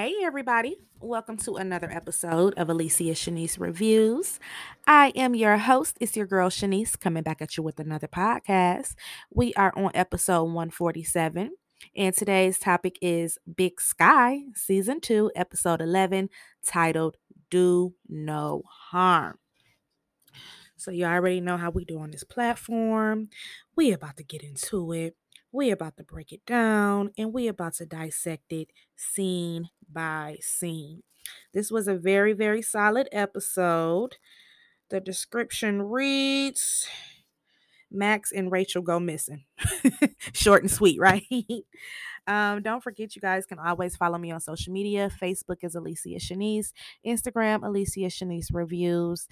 Hey, 0.00 0.14
everybody. 0.22 0.76
Welcome 1.00 1.38
to 1.38 1.56
another 1.56 1.90
episode 1.90 2.54
of 2.54 2.70
Alicia 2.70 3.14
Shanise 3.14 3.58
Reviews. 3.58 4.38
I 4.86 5.08
am 5.16 5.34
your 5.34 5.56
host. 5.56 5.96
It's 6.00 6.16
your 6.16 6.24
girl 6.24 6.50
Shanice 6.50 6.96
coming 6.96 7.24
back 7.24 7.42
at 7.42 7.56
you 7.56 7.64
with 7.64 7.80
another 7.80 8.06
podcast. 8.06 8.94
We 9.34 9.52
are 9.54 9.72
on 9.74 9.90
episode 9.94 10.44
147, 10.44 11.50
and 11.96 12.16
today's 12.16 12.60
topic 12.60 12.96
is 13.02 13.38
Big 13.56 13.80
Sky, 13.80 14.42
season 14.54 15.00
2, 15.00 15.32
episode 15.34 15.80
11, 15.80 16.28
titled 16.64 17.16
Do 17.50 17.96
No 18.08 18.62
Harm. 18.68 19.40
So, 20.76 20.92
you 20.92 21.06
already 21.06 21.40
know 21.40 21.56
how 21.56 21.70
we 21.70 21.84
do 21.84 21.98
on 21.98 22.12
this 22.12 22.22
platform. 22.22 23.30
We 23.74 23.90
about 23.90 24.16
to 24.18 24.22
get 24.22 24.44
into 24.44 24.92
it. 24.92 25.16
We 25.50 25.70
are 25.70 25.74
about 25.74 25.96
to 25.96 26.04
break 26.04 26.32
it 26.32 26.44
down 26.44 27.10
and 27.16 27.32
we 27.32 27.48
about 27.48 27.74
to 27.74 27.86
dissect 27.86 28.52
it 28.52 28.68
scene 28.96 29.70
by 29.90 30.38
scene. 30.40 31.02
This 31.54 31.70
was 31.70 31.88
a 31.88 31.94
very, 31.94 32.32
very 32.32 32.62
solid 32.62 33.08
episode. 33.12 34.16
The 34.90 35.00
description 35.00 35.82
reads 35.82 36.86
Max 37.90 38.32
and 38.32 38.52
Rachel 38.52 38.82
go 38.82 39.00
missing. 39.00 39.44
Short 40.32 40.62
and 40.62 40.70
sweet, 40.70 41.00
right? 41.00 41.24
um, 42.26 42.62
don't 42.62 42.82
forget, 42.82 43.16
you 43.16 43.22
guys 43.22 43.46
can 43.46 43.58
always 43.58 43.96
follow 43.96 44.18
me 44.18 44.30
on 44.30 44.40
social 44.40 44.72
media. 44.72 45.10
Facebook 45.20 45.58
is 45.62 45.74
Alicia 45.74 46.18
Shanise, 46.18 46.72
Instagram, 47.06 47.64
Alicia 47.64 48.08
Shanise 48.08 48.48
Reviews. 48.52 49.28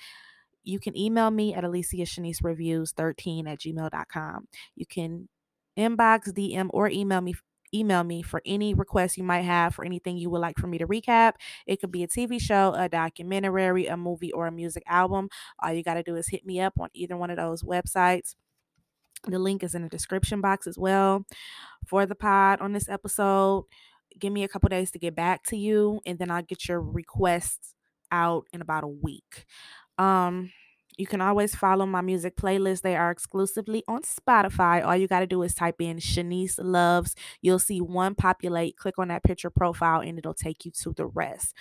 You 0.64 0.80
can 0.80 0.96
email 0.96 1.30
me 1.30 1.54
at 1.54 1.64
Alicia 1.64 1.98
Shanise 1.98 2.42
Reviews 2.42 2.92
13 2.92 3.46
at 3.46 3.60
gmail.com. 3.60 4.48
You 4.74 4.86
can 4.86 5.28
inbox, 5.76 6.32
DM, 6.32 6.68
or 6.70 6.88
email 6.88 7.20
me 7.20 7.34
email 7.74 8.04
me 8.04 8.22
for 8.22 8.42
any 8.46 8.74
requests 8.74 9.16
you 9.16 9.24
might 9.24 9.42
have 9.42 9.74
for 9.74 9.84
anything 9.84 10.16
you 10.16 10.30
would 10.30 10.40
like 10.40 10.58
for 10.58 10.66
me 10.66 10.78
to 10.78 10.86
recap. 10.86 11.32
It 11.66 11.80
could 11.80 11.92
be 11.92 12.02
a 12.02 12.08
TV 12.08 12.40
show, 12.40 12.74
a 12.76 12.88
documentary, 12.88 13.86
a 13.86 13.96
movie, 13.96 14.32
or 14.32 14.46
a 14.46 14.52
music 14.52 14.82
album. 14.86 15.28
All 15.60 15.72
you 15.72 15.82
got 15.82 15.94
to 15.94 16.02
do 16.02 16.16
is 16.16 16.28
hit 16.28 16.46
me 16.46 16.60
up 16.60 16.74
on 16.78 16.88
either 16.94 17.16
one 17.16 17.30
of 17.30 17.36
those 17.36 17.62
websites. 17.62 18.34
The 19.26 19.38
link 19.38 19.62
is 19.62 19.74
in 19.74 19.82
the 19.82 19.88
description 19.88 20.40
box 20.40 20.66
as 20.66 20.78
well 20.78 21.24
for 21.86 22.06
the 22.06 22.14
pod 22.14 22.60
on 22.60 22.72
this 22.72 22.88
episode. 22.88 23.64
Give 24.18 24.32
me 24.32 24.44
a 24.44 24.48
couple 24.48 24.68
days 24.68 24.90
to 24.92 24.98
get 24.98 25.14
back 25.14 25.42
to 25.44 25.56
you, 25.56 26.00
and 26.06 26.18
then 26.18 26.30
I'll 26.30 26.42
get 26.42 26.68
your 26.68 26.80
requests 26.80 27.74
out 28.10 28.44
in 28.52 28.60
about 28.60 28.84
a 28.84 28.88
week. 28.88 29.46
Um, 29.98 30.52
you 30.96 31.06
can 31.06 31.20
always 31.20 31.54
follow 31.54 31.86
my 31.86 32.00
music 32.00 32.36
playlist. 32.36 32.82
They 32.82 32.96
are 32.96 33.10
exclusively 33.10 33.84
on 33.86 34.02
Spotify. 34.02 34.84
All 34.84 34.96
you 34.96 35.08
got 35.08 35.20
to 35.20 35.26
do 35.26 35.42
is 35.42 35.54
type 35.54 35.80
in 35.80 35.98
Shanice 35.98 36.58
Loves. 36.58 37.14
You'll 37.42 37.58
see 37.58 37.80
one 37.80 38.14
populate. 38.14 38.76
Click 38.76 38.98
on 38.98 39.08
that 39.08 39.22
picture 39.22 39.50
profile 39.50 40.00
and 40.00 40.18
it'll 40.18 40.34
take 40.34 40.64
you 40.64 40.70
to 40.82 40.92
the 40.92 41.06
rest. 41.06 41.54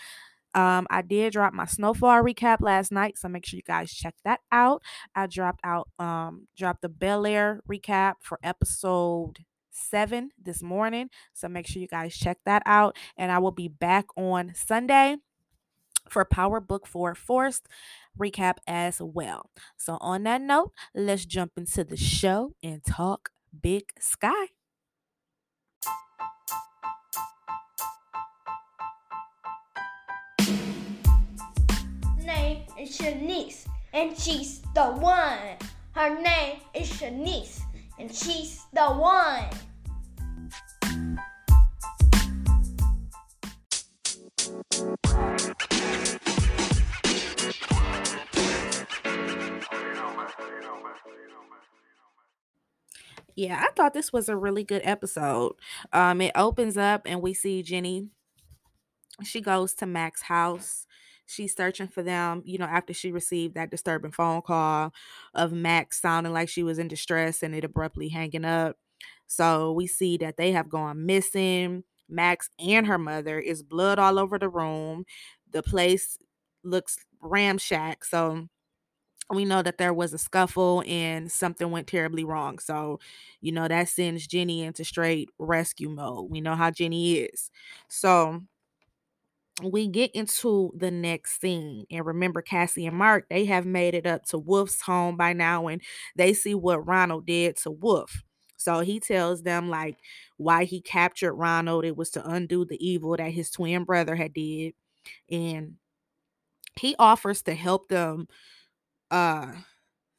Um, 0.54 0.88
I 0.90 1.02
did 1.02 1.34
drop 1.34 1.54
my 1.54 1.66
snowfall 1.66 2.24
recap 2.24 2.62
last 2.62 2.90
night, 2.90 3.18
so 3.18 3.28
make 3.28 3.46
sure 3.46 3.58
you 3.58 3.64
guys 3.64 3.92
check 3.94 4.16
that 4.24 4.40
out. 4.54 4.82
I 5.14 5.28
dropped 5.28 5.60
out 5.66 5.90
um 6.00 6.48
dropped 6.58 6.82
the 6.82 6.88
Bel 6.88 7.26
Air 7.26 7.62
recap 7.70 8.14
for 8.22 8.40
episode 8.42 9.40
seven 9.70 10.30
this 10.42 10.64
morning. 10.64 11.10
So 11.34 11.50
make 11.50 11.68
sure 11.68 11.82
you 11.82 11.90
guys 11.90 12.16
check 12.16 12.38
that 12.46 12.64
out. 12.66 12.96
And 13.18 13.34
I 13.34 13.40
will 13.40 13.52
be 13.52 13.68
back 13.68 14.06
on 14.16 14.54
Sunday 14.56 15.18
for 16.10 16.26
Power 16.26 16.60
Book 16.60 16.88
4 16.88 17.16
Force 17.16 17.62
recap 18.18 18.58
as 18.68 19.02
well. 19.02 19.50
So, 19.78 19.98
on 20.02 20.24
that 20.24 20.42
note, 20.42 20.72
let's 20.94 21.26
jump 21.26 21.54
into 21.58 21.84
the 21.84 21.98
show 21.98 22.54
and 22.64 22.84
talk 22.84 23.30
Big 23.62 23.92
Sky. 24.00 24.48
Name 32.24 32.64
is 32.80 32.98
Shanice, 32.98 33.68
and 33.94 34.18
she's 34.18 34.62
the 34.74 34.86
one. 34.86 35.58
Her 35.92 36.20
name 36.22 36.58
is 36.74 36.90
Shanice, 36.90 37.62
and 38.00 38.14
she's 38.14 38.66
the 38.74 38.86
one. 38.86 39.46
Yeah, 53.36 53.60
I 53.62 53.72
thought 53.76 53.94
this 53.94 54.14
was 54.14 54.30
a 54.30 54.38
really 54.38 54.64
good 54.64 54.82
episode. 54.86 55.54
Um, 55.92 56.22
it 56.22 56.32
opens 56.36 56.78
up 56.78 57.02
and 57.06 57.22
we 57.22 57.34
see 57.34 57.64
Jenny. 57.64 58.10
She 59.24 59.42
goes 59.42 59.74
to 59.76 59.86
Mac's 59.86 60.24
house. 60.24 60.88
She's 61.26 61.56
searching 61.56 61.88
for 61.88 62.04
them, 62.04 62.44
you 62.46 62.58
know, 62.58 62.66
after 62.66 62.94
she 62.94 63.12
received 63.12 63.56
that 63.56 63.72
disturbing 63.72 64.12
phone 64.12 64.42
call 64.42 64.94
of 65.34 65.52
Max 65.54 66.00
sounding 66.00 66.34
like 66.34 66.50
she 66.50 66.64
was 66.64 66.78
in 66.78 66.88
distress 66.88 67.42
and 67.42 67.56
it 67.56 67.64
abruptly 67.64 68.10
hanging 68.10 68.46
up. 68.46 68.78
So 69.28 69.72
we 69.72 69.88
see 69.88 70.18
that 70.18 70.38
they 70.38 70.52
have 70.52 70.70
gone 70.70 71.06
missing. 71.06 71.84
Max 72.08 72.50
and 72.60 72.86
her 72.86 73.00
mother 73.00 73.40
is 73.40 73.64
blood 73.64 73.98
all 73.98 74.20
over 74.20 74.38
the 74.38 74.50
room. 74.50 75.06
The 75.52 75.64
place 75.64 76.18
looks 76.64 76.98
ramshack. 77.24 78.04
So 78.04 78.48
we 79.34 79.46
know 79.46 79.62
that 79.64 79.78
there 79.78 79.94
was 79.94 80.14
a 80.14 80.18
scuffle 80.18 80.84
and 80.88 81.32
something 81.32 81.72
went 81.72 81.88
terribly 81.88 82.24
wrong. 82.24 82.60
So, 82.60 83.00
you 83.42 83.52
know, 83.52 83.68
that 83.68 83.90
sends 83.90 84.28
Jenny 84.28 84.64
into 84.64 84.86
straight 84.86 85.30
rescue 85.40 85.90
mode. 85.90 86.30
We 86.30 86.42
know 86.42 86.56
how 86.56 86.72
Jenny 86.72 87.16
is. 87.16 87.50
So, 87.88 88.42
we 89.64 89.88
get 89.88 90.12
into 90.12 90.72
the 90.76 90.92
next 90.92 91.40
scene. 91.40 91.86
And 91.90 92.06
remember, 92.06 92.42
Cassie 92.42 92.86
and 92.86 92.98
Mark, 92.98 93.28
they 93.30 93.46
have 93.46 93.66
made 93.66 93.94
it 93.94 94.06
up 94.06 94.26
to 94.26 94.38
Wolf's 94.38 94.82
home 94.82 95.16
by 95.16 95.32
now 95.34 95.68
and 95.68 95.82
they 96.16 96.34
see 96.34 96.54
what 96.54 96.86
Ronald 96.86 97.26
did 97.26 97.56
to 97.58 97.72
Wolf. 97.72 98.22
So 98.58 98.82
he 98.82 99.00
tells 99.00 99.44
them 99.44 99.70
like 99.70 99.98
why 100.38 100.66
he 100.66 100.82
captured 100.82 101.36
Ronald. 101.36 101.86
It 101.86 101.96
was 101.96 102.10
to 102.12 102.28
undo 102.28 102.66
the 102.66 102.84
evil 102.86 103.16
that 103.16 103.32
his 103.32 103.50
twin 103.50 103.84
brother 103.86 104.16
had 104.16 104.34
did. 104.34 104.74
And 105.32 105.76
he 106.80 106.96
offers 107.00 107.42
to 107.44 107.54
help 107.54 107.88
them 107.88 108.28
uh 109.12 109.52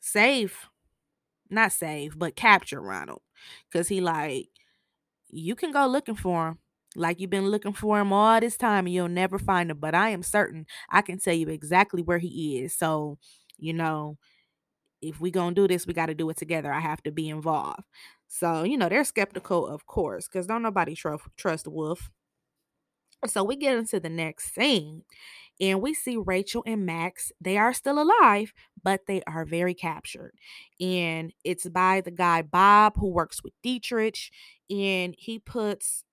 save 0.00 0.56
not 1.50 1.72
save 1.72 2.18
but 2.18 2.36
capture 2.36 2.80
ronald 2.80 3.22
because 3.70 3.88
he 3.88 4.00
like 4.00 4.48
you 5.30 5.54
can 5.54 5.72
go 5.72 5.86
looking 5.86 6.14
for 6.16 6.48
him 6.48 6.58
like 6.96 7.20
you've 7.20 7.30
been 7.30 7.48
looking 7.48 7.72
for 7.72 8.00
him 8.00 8.12
all 8.12 8.40
this 8.40 8.56
time 8.56 8.86
and 8.86 8.94
you'll 8.94 9.08
never 9.08 9.38
find 9.38 9.70
him 9.70 9.78
but 9.78 9.94
i 9.94 10.10
am 10.10 10.22
certain 10.22 10.66
i 10.90 11.02
can 11.02 11.18
tell 11.18 11.34
you 11.34 11.48
exactly 11.48 12.02
where 12.02 12.18
he 12.18 12.60
is 12.60 12.74
so 12.76 13.18
you 13.58 13.72
know 13.72 14.18
if 15.02 15.20
we 15.20 15.30
gonna 15.30 15.54
do 15.54 15.68
this 15.68 15.86
we 15.86 15.94
got 15.94 16.06
to 16.06 16.14
do 16.14 16.28
it 16.30 16.36
together 16.36 16.72
i 16.72 16.80
have 16.80 17.02
to 17.02 17.10
be 17.12 17.28
involved. 17.28 17.82
So 18.28 18.64
you 18.64 18.76
know 18.76 18.88
they're 18.88 19.04
skeptical 19.04 19.66
of 19.66 19.86
course 19.86 20.28
because 20.28 20.46
don't 20.46 20.62
nobody 20.62 20.94
trust 20.94 21.24
trust 21.36 21.66
wolf. 21.68 22.10
So 23.26 23.42
we 23.42 23.56
get 23.56 23.76
into 23.76 23.98
the 23.98 24.08
next 24.08 24.54
scene 24.54 25.02
and 25.60 25.80
we 25.80 25.94
see 25.94 26.16
Rachel 26.16 26.62
and 26.66 26.84
Max. 26.84 27.32
They 27.40 27.56
are 27.56 27.72
still 27.72 28.00
alive, 28.00 28.52
but 28.82 29.02
they 29.06 29.22
are 29.26 29.44
very 29.44 29.74
captured. 29.74 30.32
And 30.80 31.32
it's 31.44 31.68
by 31.68 32.02
the 32.02 32.10
guy 32.10 32.42
Bob 32.42 32.94
who 32.96 33.08
works 33.08 33.42
with 33.42 33.54
Dietrich. 33.62 34.30
And 34.70 35.14
he 35.18 35.38
puts, 35.38 36.04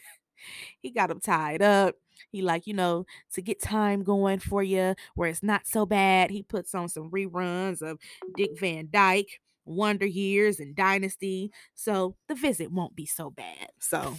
he 0.80 0.90
got 0.90 1.08
them 1.08 1.20
tied 1.20 1.62
up. 1.62 1.96
He 2.30 2.42
like, 2.42 2.66
you 2.66 2.74
know, 2.74 3.06
to 3.34 3.42
get 3.42 3.60
time 3.60 4.04
going 4.04 4.38
for 4.38 4.62
you 4.62 4.94
where 5.14 5.28
it's 5.28 5.42
not 5.42 5.66
so 5.66 5.84
bad. 5.84 6.30
He 6.30 6.42
puts 6.42 6.74
on 6.74 6.88
some 6.88 7.10
reruns 7.10 7.82
of 7.82 7.98
Dick 8.36 8.60
Van 8.60 8.88
Dyke, 8.90 9.40
Wonder 9.64 10.06
Years, 10.06 10.60
and 10.60 10.76
Dynasty. 10.76 11.50
So 11.74 12.16
the 12.28 12.34
visit 12.34 12.70
won't 12.70 12.94
be 12.94 13.06
so 13.06 13.30
bad. 13.30 13.70
So 13.80 14.14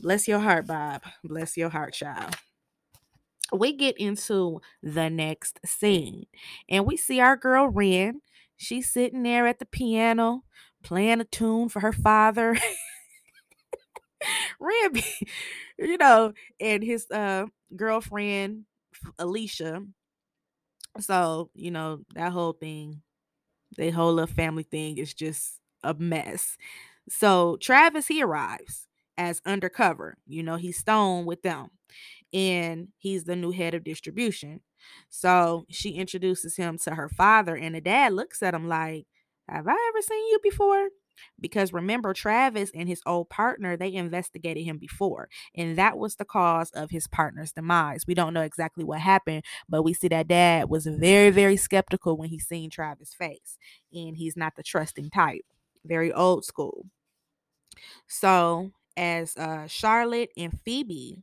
bless 0.00 0.28
your 0.28 0.38
heart, 0.38 0.66
Bob. 0.66 1.02
Bless 1.24 1.56
your 1.56 1.70
heart, 1.70 1.94
child 1.94 2.36
we 3.52 3.72
get 3.72 3.96
into 3.98 4.60
the 4.82 5.08
next 5.10 5.60
scene 5.64 6.26
and 6.68 6.86
we 6.86 6.96
see 6.96 7.20
our 7.20 7.36
girl 7.36 7.68
Ren. 7.68 8.20
She's 8.56 8.90
sitting 8.90 9.22
there 9.22 9.46
at 9.46 9.58
the 9.58 9.66
piano 9.66 10.44
playing 10.82 11.20
a 11.20 11.24
tune 11.24 11.68
for 11.68 11.80
her 11.80 11.92
father. 11.92 12.56
Ren, 14.60 15.02
you 15.78 15.96
know, 15.98 16.32
and 16.60 16.82
his 16.82 17.10
uh 17.10 17.46
girlfriend 17.76 18.64
Alicia. 19.18 19.82
So, 21.00 21.50
you 21.54 21.70
know, 21.70 22.00
that 22.14 22.32
whole 22.32 22.52
thing, 22.52 23.02
the 23.76 23.90
whole 23.90 24.14
little 24.14 24.34
family 24.34 24.64
thing 24.64 24.98
is 24.98 25.14
just 25.14 25.60
a 25.84 25.94
mess. 25.94 26.56
So 27.08 27.58
Travis 27.60 28.08
he 28.08 28.22
arrives 28.22 28.86
as 29.18 29.42
undercover. 29.46 30.16
You 30.26 30.42
know, 30.42 30.56
he's 30.56 30.78
stone 30.78 31.26
with 31.26 31.42
them 31.42 31.68
and 32.32 32.88
he's 32.98 33.24
the 33.24 33.36
new 33.36 33.50
head 33.52 33.74
of 33.74 33.84
distribution. 33.84 34.60
So 35.08 35.66
she 35.70 35.90
introduces 35.90 36.56
him 36.56 36.78
to 36.84 36.94
her 36.94 37.08
father, 37.08 37.56
and 37.56 37.74
the 37.74 37.80
dad 37.80 38.12
looks 38.12 38.42
at 38.42 38.54
him 38.54 38.68
like, 38.68 39.06
Have 39.48 39.66
I 39.68 39.90
ever 39.90 40.02
seen 40.02 40.26
you 40.28 40.38
before? 40.42 40.88
because 41.40 41.72
remember 41.72 42.12
Travis 42.12 42.70
and 42.74 42.88
his 42.88 43.00
old 43.06 43.30
partner 43.30 43.76
they 43.76 43.92
investigated 43.94 44.64
him 44.64 44.78
before 44.78 45.28
and 45.54 45.76
that 45.78 45.98
was 45.98 46.16
the 46.16 46.24
cause 46.24 46.70
of 46.72 46.90
his 46.90 47.06
partner's 47.06 47.52
demise. 47.52 48.04
We 48.06 48.14
don't 48.14 48.34
know 48.34 48.42
exactly 48.42 48.84
what 48.84 49.00
happened, 49.00 49.44
but 49.68 49.82
we 49.82 49.94
see 49.94 50.08
that 50.08 50.28
dad 50.28 50.68
was 50.68 50.86
very 50.86 51.30
very 51.30 51.56
skeptical 51.56 52.16
when 52.16 52.28
he 52.28 52.38
seen 52.38 52.70
Travis' 52.70 53.14
face 53.14 53.58
and 53.92 54.16
he's 54.16 54.36
not 54.36 54.56
the 54.56 54.62
trusting 54.62 55.10
type. 55.10 55.42
Very 55.84 56.12
old 56.12 56.44
school. 56.44 56.86
So, 58.08 58.70
as 58.96 59.36
uh 59.36 59.66
Charlotte 59.66 60.30
and 60.36 60.58
Phoebe 60.64 61.22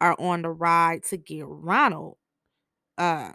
are 0.00 0.16
on 0.18 0.42
the 0.42 0.50
ride 0.50 1.04
to 1.04 1.16
get 1.16 1.44
Ronald 1.48 2.16
uh 2.98 3.32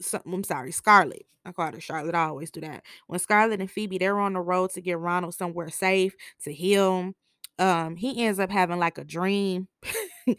so, 0.00 0.20
I'm 0.26 0.44
sorry, 0.44 0.72
Scarlet. 0.72 1.26
I 1.44 1.52
call 1.52 1.72
her 1.72 1.80
Charlotte. 1.80 2.14
I 2.14 2.24
always 2.26 2.50
do 2.50 2.60
that. 2.62 2.82
When 3.06 3.18
Scarlet 3.20 3.60
and 3.60 3.70
Phoebe 3.70 3.98
they're 3.98 4.18
on 4.18 4.32
the 4.32 4.40
road 4.40 4.70
to 4.72 4.80
get 4.80 4.98
Ronald 4.98 5.34
somewhere 5.34 5.68
safe 5.70 6.14
to 6.44 6.52
heal, 6.52 7.00
him. 7.00 7.14
um, 7.58 7.96
he 7.96 8.24
ends 8.24 8.38
up 8.40 8.50
having 8.50 8.78
like 8.78 8.98
a 8.98 9.04
dream, 9.04 9.68
and 10.26 10.36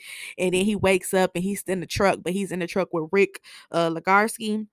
then 0.54 0.66
he 0.66 0.76
wakes 0.76 1.14
up 1.14 1.32
and 1.36 1.44
he's 1.44 1.64
in 1.64 1.80
the 1.80 1.86
truck, 1.88 2.20
but 2.24 2.34
he's 2.34 2.52
in 2.52 2.60
the 2.60 2.68
truck 2.68 2.90
with 2.94 3.10
Rick 3.12 3.42
uh 3.72 3.90
Legarski. 3.90 4.68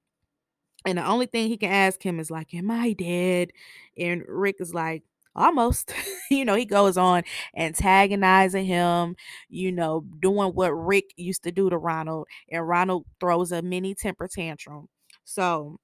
And 0.87 0.99
the 0.99 1.07
only 1.07 1.27
thing 1.27 1.49
he 1.49 1.57
can 1.57 1.71
ask 1.71 2.03
him 2.05 2.21
is 2.21 2.31
like, 2.31 2.55
"Am 2.55 2.71
I 2.71 2.93
dead?" 2.95 3.53
And 3.99 4.25
Rick 4.29 4.57
is 4.61 4.75
like, 4.75 5.05
almost 5.35 5.93
you 6.31 6.45
know 6.45 6.55
he 6.55 6.65
goes 6.65 6.97
on 6.97 7.23
antagonizing 7.57 8.65
him 8.67 9.17
you 9.49 9.73
know 9.73 10.05
doing 10.21 10.51
what 10.51 10.71
rick 10.71 11.07
used 11.17 11.43
to 11.43 11.53
do 11.53 11.71
to 11.71 11.77
ronald 11.79 12.27
and 12.51 12.67
ronald 12.69 13.05
throws 13.21 13.53
a 13.53 13.63
mini 13.63 13.95
temper 13.95 14.29
tantrum. 14.29 14.89
So 15.25 15.79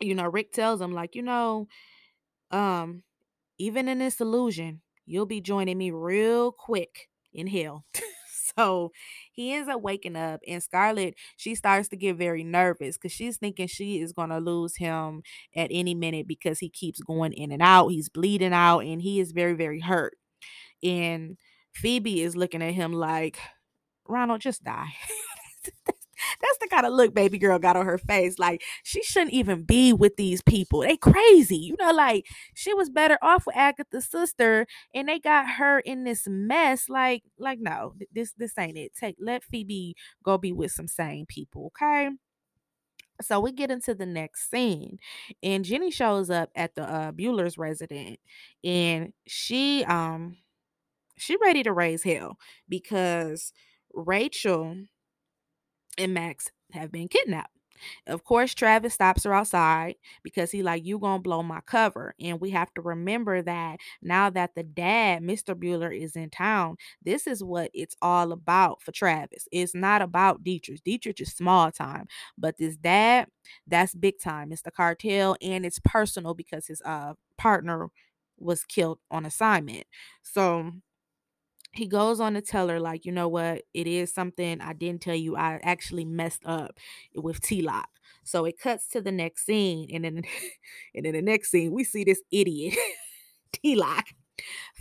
you 0.00 0.14
know 0.14 0.24
rick 0.24 0.52
tells 0.52 0.80
him 0.80 0.92
like 0.92 1.14
you 1.14 1.22
know 1.22 1.66
um 2.50 3.02
even 3.58 3.88
in 3.88 3.98
this 3.98 4.20
illusion 4.20 4.82
you'll 5.06 5.26
be 5.26 5.40
joining 5.40 5.78
me 5.78 5.90
real 5.90 6.52
quick 6.52 7.08
in 7.32 7.46
hell 7.46 7.84
so 8.58 8.90
he 9.32 9.52
ends 9.52 9.68
up 9.68 9.80
waking 9.80 10.16
up 10.16 10.40
and 10.46 10.62
scarlett 10.62 11.14
she 11.36 11.54
starts 11.54 11.88
to 11.88 11.96
get 11.96 12.16
very 12.16 12.44
nervous 12.44 12.96
because 12.96 13.12
she's 13.12 13.36
thinking 13.36 13.66
she 13.66 14.00
is 14.00 14.12
going 14.12 14.30
to 14.30 14.38
lose 14.38 14.76
him 14.76 15.22
at 15.56 15.68
any 15.70 15.94
minute 15.94 16.26
because 16.26 16.58
he 16.58 16.68
keeps 16.68 17.00
going 17.00 17.32
in 17.32 17.50
and 17.52 17.62
out 17.62 17.88
he's 17.88 18.08
bleeding 18.08 18.52
out 18.52 18.80
and 18.80 19.02
he 19.02 19.20
is 19.20 19.32
very 19.32 19.54
very 19.54 19.80
hurt. 19.80 20.14
And 20.82 21.36
phoebe 21.74 22.22
is 22.22 22.36
looking 22.36 22.62
at 22.62 22.74
him 22.74 22.92
like 22.92 23.38
ronald 24.08 24.40
just 24.40 24.64
die 24.64 24.94
that's 26.40 26.58
the 26.60 26.68
kind 26.68 26.86
of 26.86 26.92
look 26.92 27.14
baby 27.14 27.38
girl 27.38 27.58
got 27.58 27.76
on 27.76 27.86
her 27.86 27.98
face. 27.98 28.38
Like 28.38 28.62
she 28.82 29.02
shouldn't 29.02 29.32
even 29.32 29.62
be 29.62 29.92
with 29.92 30.16
these 30.16 30.42
people. 30.42 30.80
They 30.80 30.96
crazy. 30.96 31.56
You 31.56 31.76
know, 31.78 31.92
like 31.92 32.26
she 32.54 32.74
was 32.74 32.90
better 32.90 33.18
off 33.22 33.46
with 33.46 33.56
Agatha's 33.56 34.08
sister 34.08 34.66
and 34.94 35.08
they 35.08 35.18
got 35.18 35.48
her 35.48 35.80
in 35.80 36.04
this 36.04 36.26
mess. 36.28 36.88
Like, 36.88 37.22
like, 37.38 37.58
no, 37.60 37.94
this 38.12 38.32
this 38.32 38.56
ain't 38.58 38.76
it. 38.78 38.92
Take 38.98 39.16
let 39.20 39.44
Phoebe 39.44 39.94
go 40.24 40.38
be 40.38 40.52
with 40.52 40.72
some 40.72 40.88
sane 40.88 41.26
people, 41.26 41.66
okay? 41.76 42.10
So 43.20 43.40
we 43.40 43.52
get 43.52 43.70
into 43.70 43.94
the 43.94 44.06
next 44.06 44.50
scene, 44.50 44.98
and 45.42 45.64
Jenny 45.64 45.90
shows 45.90 46.30
up 46.30 46.50
at 46.56 46.74
the 46.74 46.82
uh 46.82 47.12
Bueller's 47.12 47.58
resident, 47.58 48.18
and 48.64 49.12
she 49.26 49.84
um 49.84 50.38
she 51.16 51.36
ready 51.36 51.62
to 51.62 51.72
raise 51.72 52.02
hell 52.02 52.38
because 52.68 53.52
Rachel 53.94 54.76
and 55.98 56.14
Max 56.14 56.50
have 56.72 56.90
been 56.92 57.08
kidnapped. 57.08 57.50
Of 58.06 58.22
course, 58.24 58.54
Travis 58.54 58.94
stops 58.94 59.24
her 59.24 59.34
outside 59.34 59.96
because 60.22 60.52
he 60.52 60.62
like 60.62 60.84
you 60.84 60.98
gonna 61.00 61.20
blow 61.22 61.42
my 61.42 61.60
cover, 61.62 62.14
and 62.20 62.40
we 62.40 62.50
have 62.50 62.72
to 62.74 62.82
remember 62.82 63.42
that 63.42 63.80
now 64.00 64.30
that 64.30 64.54
the 64.54 64.62
dad, 64.62 65.22
Mr. 65.22 65.54
Bueller, 65.56 65.90
is 65.96 66.14
in 66.14 66.30
town, 66.30 66.76
this 67.02 67.26
is 67.26 67.42
what 67.42 67.70
it's 67.74 67.96
all 68.00 68.30
about 68.32 68.82
for 68.82 68.92
Travis. 68.92 69.48
It's 69.50 69.74
not 69.74 70.00
about 70.00 70.44
Dietrich. 70.44 70.84
Dietrich 70.84 71.20
is 71.20 71.32
small 71.32 71.72
time, 71.72 72.06
but 72.38 72.56
this 72.56 72.76
dad, 72.76 73.26
that's 73.66 73.94
big 73.94 74.20
time. 74.20 74.52
It's 74.52 74.62
the 74.62 74.70
cartel, 74.70 75.36
and 75.42 75.66
it's 75.66 75.80
personal 75.84 76.34
because 76.34 76.66
his 76.68 76.82
uh 76.84 77.14
partner 77.38 77.88
was 78.38 78.64
killed 78.64 78.98
on 79.10 79.26
assignment. 79.26 79.84
So 80.22 80.72
he 81.72 81.86
goes 81.86 82.20
on 82.20 82.34
to 82.34 82.42
tell 82.42 82.68
her 82.68 82.80
like 82.80 83.04
you 83.06 83.12
know 83.12 83.28
what? 83.28 83.62
It 83.74 83.86
is 83.86 84.12
something 84.12 84.60
i 84.60 84.72
didn't 84.72 85.02
tell 85.02 85.14
you. 85.14 85.36
I 85.36 85.60
actually 85.62 86.04
messed 86.04 86.42
up 86.46 86.78
with 87.14 87.40
t-lock 87.40 87.88
so 88.24 88.44
it 88.44 88.58
cuts 88.58 88.86
to 88.88 89.00
the 89.00 89.12
next 89.12 89.46
scene 89.46 89.88
and 89.92 90.04
then 90.04 90.22
and 90.94 91.06
in 91.06 91.14
the 91.14 91.22
next 91.22 91.50
scene 91.50 91.72
we 91.72 91.84
see 91.84 92.04
this 92.04 92.22
idiot 92.30 92.74
t-lock 93.52 94.06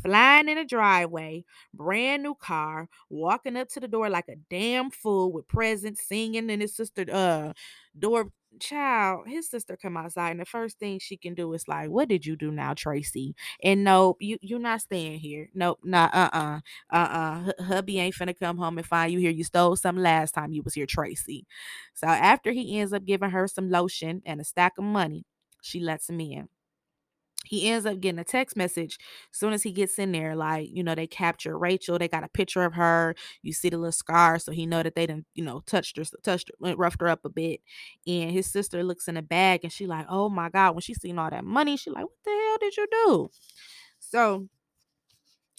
flying 0.01 0.49
in 0.49 0.57
a 0.57 0.65
driveway, 0.65 1.43
brand 1.73 2.23
new 2.23 2.35
car, 2.35 2.87
walking 3.09 3.57
up 3.57 3.69
to 3.69 3.79
the 3.79 3.87
door 3.87 4.09
like 4.09 4.27
a 4.29 4.35
damn 4.49 4.89
fool 4.91 5.31
with 5.31 5.47
presents, 5.47 6.07
singing, 6.07 6.49
and 6.49 6.61
his 6.61 6.75
sister 6.75 7.05
uh 7.11 7.53
door 7.97 8.31
child, 8.61 9.27
his 9.27 9.49
sister 9.49 9.77
come 9.77 9.97
outside, 9.97 10.31
and 10.31 10.39
the 10.39 10.45
first 10.45 10.79
thing 10.79 10.99
she 10.99 11.17
can 11.17 11.33
do 11.35 11.51
is 11.53 11.67
like, 11.67 11.89
"What 11.89 12.07
did 12.09 12.25
you 12.25 12.35
do 12.37 12.51
now, 12.51 12.73
Tracy?" 12.73 13.35
And 13.63 13.83
nope, 13.83 14.17
you 14.21 14.37
you're 14.41 14.59
not 14.59 14.81
staying 14.81 15.19
here. 15.19 15.49
Nope, 15.53 15.79
not 15.83 16.13
uh 16.13 16.29
uh 16.33 16.59
uh 16.91 17.51
uh. 17.59 17.63
Hubby 17.65 17.99
ain't 17.99 18.15
finna 18.15 18.37
come 18.39 18.57
home 18.57 18.77
and 18.77 18.87
find 18.87 19.11
you 19.11 19.19
here. 19.19 19.31
You 19.31 19.43
stole 19.43 19.75
some 19.75 19.97
last 19.97 20.33
time 20.33 20.53
you 20.53 20.61
was 20.63 20.75
here, 20.75 20.85
Tracy. 20.87 21.45
So 21.93 22.07
after 22.07 22.51
he 22.51 22.79
ends 22.79 22.93
up 22.93 23.05
giving 23.05 23.31
her 23.31 23.47
some 23.47 23.69
lotion 23.69 24.21
and 24.25 24.39
a 24.41 24.43
stack 24.45 24.73
of 24.77 24.83
money, 24.85 25.25
she 25.61 25.79
lets 25.79 26.09
him 26.09 26.19
in 26.21 26.47
he 27.45 27.67
ends 27.69 27.85
up 27.85 27.99
getting 27.99 28.19
a 28.19 28.23
text 28.23 28.55
message 28.55 28.97
as 29.33 29.39
soon 29.39 29.51
as 29.53 29.63
he 29.63 29.71
gets 29.71 29.97
in 29.97 30.11
there 30.11 30.35
like 30.35 30.69
you 30.71 30.83
know 30.83 30.93
they 30.95 31.07
capture 31.07 31.57
rachel 31.57 31.97
they 31.97 32.07
got 32.07 32.23
a 32.23 32.29
picture 32.29 32.63
of 32.63 32.73
her 32.73 33.15
you 33.41 33.51
see 33.51 33.69
the 33.69 33.77
little 33.77 33.91
scar 33.91 34.37
so 34.37 34.51
he 34.51 34.65
know 34.65 34.83
that 34.83 34.95
they 34.95 35.07
didn't 35.07 35.25
you 35.33 35.43
know 35.43 35.61
touched 35.65 35.97
her 35.97 36.03
touched 36.23 36.51
her 36.63 36.75
roughed 36.75 37.01
her 37.01 37.07
up 37.07 37.25
a 37.25 37.29
bit 37.29 37.59
and 38.05 38.31
his 38.31 38.45
sister 38.45 38.83
looks 38.83 39.07
in 39.07 39.15
the 39.15 39.21
bag 39.21 39.61
and 39.63 39.71
she 39.73 39.87
like 39.87 40.05
oh 40.09 40.29
my 40.29 40.49
god 40.49 40.73
when 40.75 40.81
she 40.81 40.93
seen 40.93 41.17
all 41.17 41.29
that 41.29 41.43
money 41.43 41.75
she 41.77 41.89
like 41.89 42.03
what 42.05 42.23
the 42.23 42.31
hell 42.31 42.57
did 42.59 42.77
you 42.77 42.87
do? 42.91 43.29
So 43.99 44.47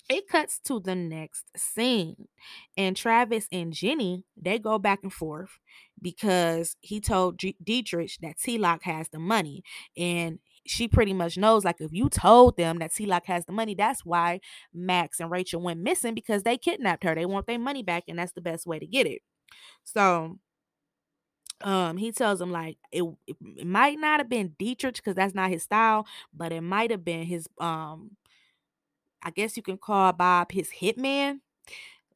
it 0.09 0.29
cuts 0.29 0.59
to 0.61 0.81
the 0.81 0.95
next 0.95 1.51
scene 1.57 2.29
and 2.77 2.97
travis 2.97 3.47
and 3.53 3.73
jenny 3.73 4.25
they 4.37 4.59
go 4.59 4.79
back 4.79 5.01
and 5.03 5.13
forth 5.13 5.59
because 6.01 6.77
he 6.81 7.01
told 7.01 7.39
G- 7.39 7.57
dietrich 7.63 8.19
that 8.21 8.39
t-lock 8.39 8.83
has 8.83 9.09
the 9.09 9.19
money 9.19 9.63
and 9.97 10.39
she 10.67 10.89
pretty 10.89 11.13
much 11.13 11.37
knows 11.37 11.65
like 11.65 11.81
if 11.81 11.93
you 11.93 12.09
told 12.09 12.57
them 12.57 12.79
that 12.79 12.95
T-Lock 12.95 13.27
has 13.27 13.45
the 13.45 13.53
money, 13.53 13.75
that's 13.75 14.05
why 14.05 14.41
Max 14.73 15.21
and 15.21 15.31
Rachel 15.31 15.61
went 15.61 15.81
missing 15.81 16.15
because 16.15 16.43
they 16.43 16.57
kidnapped 16.57 17.05
her. 17.05 17.15
They 17.15 17.27
want 17.27 17.47
their 17.47 17.59
money 17.59 17.83
back, 17.83 18.05
and 18.09 18.19
that's 18.19 18.33
the 18.33 18.41
best 18.41 18.67
way 18.67 18.79
to 18.79 18.87
get 18.87 19.07
it. 19.07 19.23
So 19.85 20.39
um 21.63 21.97
he 21.97 22.11
tells 22.11 22.41
him 22.41 22.51
like 22.51 22.77
it, 22.91 23.05
it, 23.27 23.37
it 23.57 23.67
might 23.67 23.99
not 23.99 24.19
have 24.19 24.29
been 24.29 24.55
Dietrich 24.59 24.97
because 24.97 25.15
that's 25.15 25.35
not 25.35 25.51
his 25.51 25.63
style, 25.63 26.07
but 26.35 26.53
it 26.53 26.61
might 26.61 26.91
have 26.91 27.05
been 27.05 27.25
his 27.25 27.49
um 27.59 28.17
I 29.23 29.31
guess 29.31 29.57
you 29.57 29.63
can 29.63 29.79
call 29.79 30.13
Bob 30.13 30.51
his 30.53 30.71
hitman. 30.81 31.41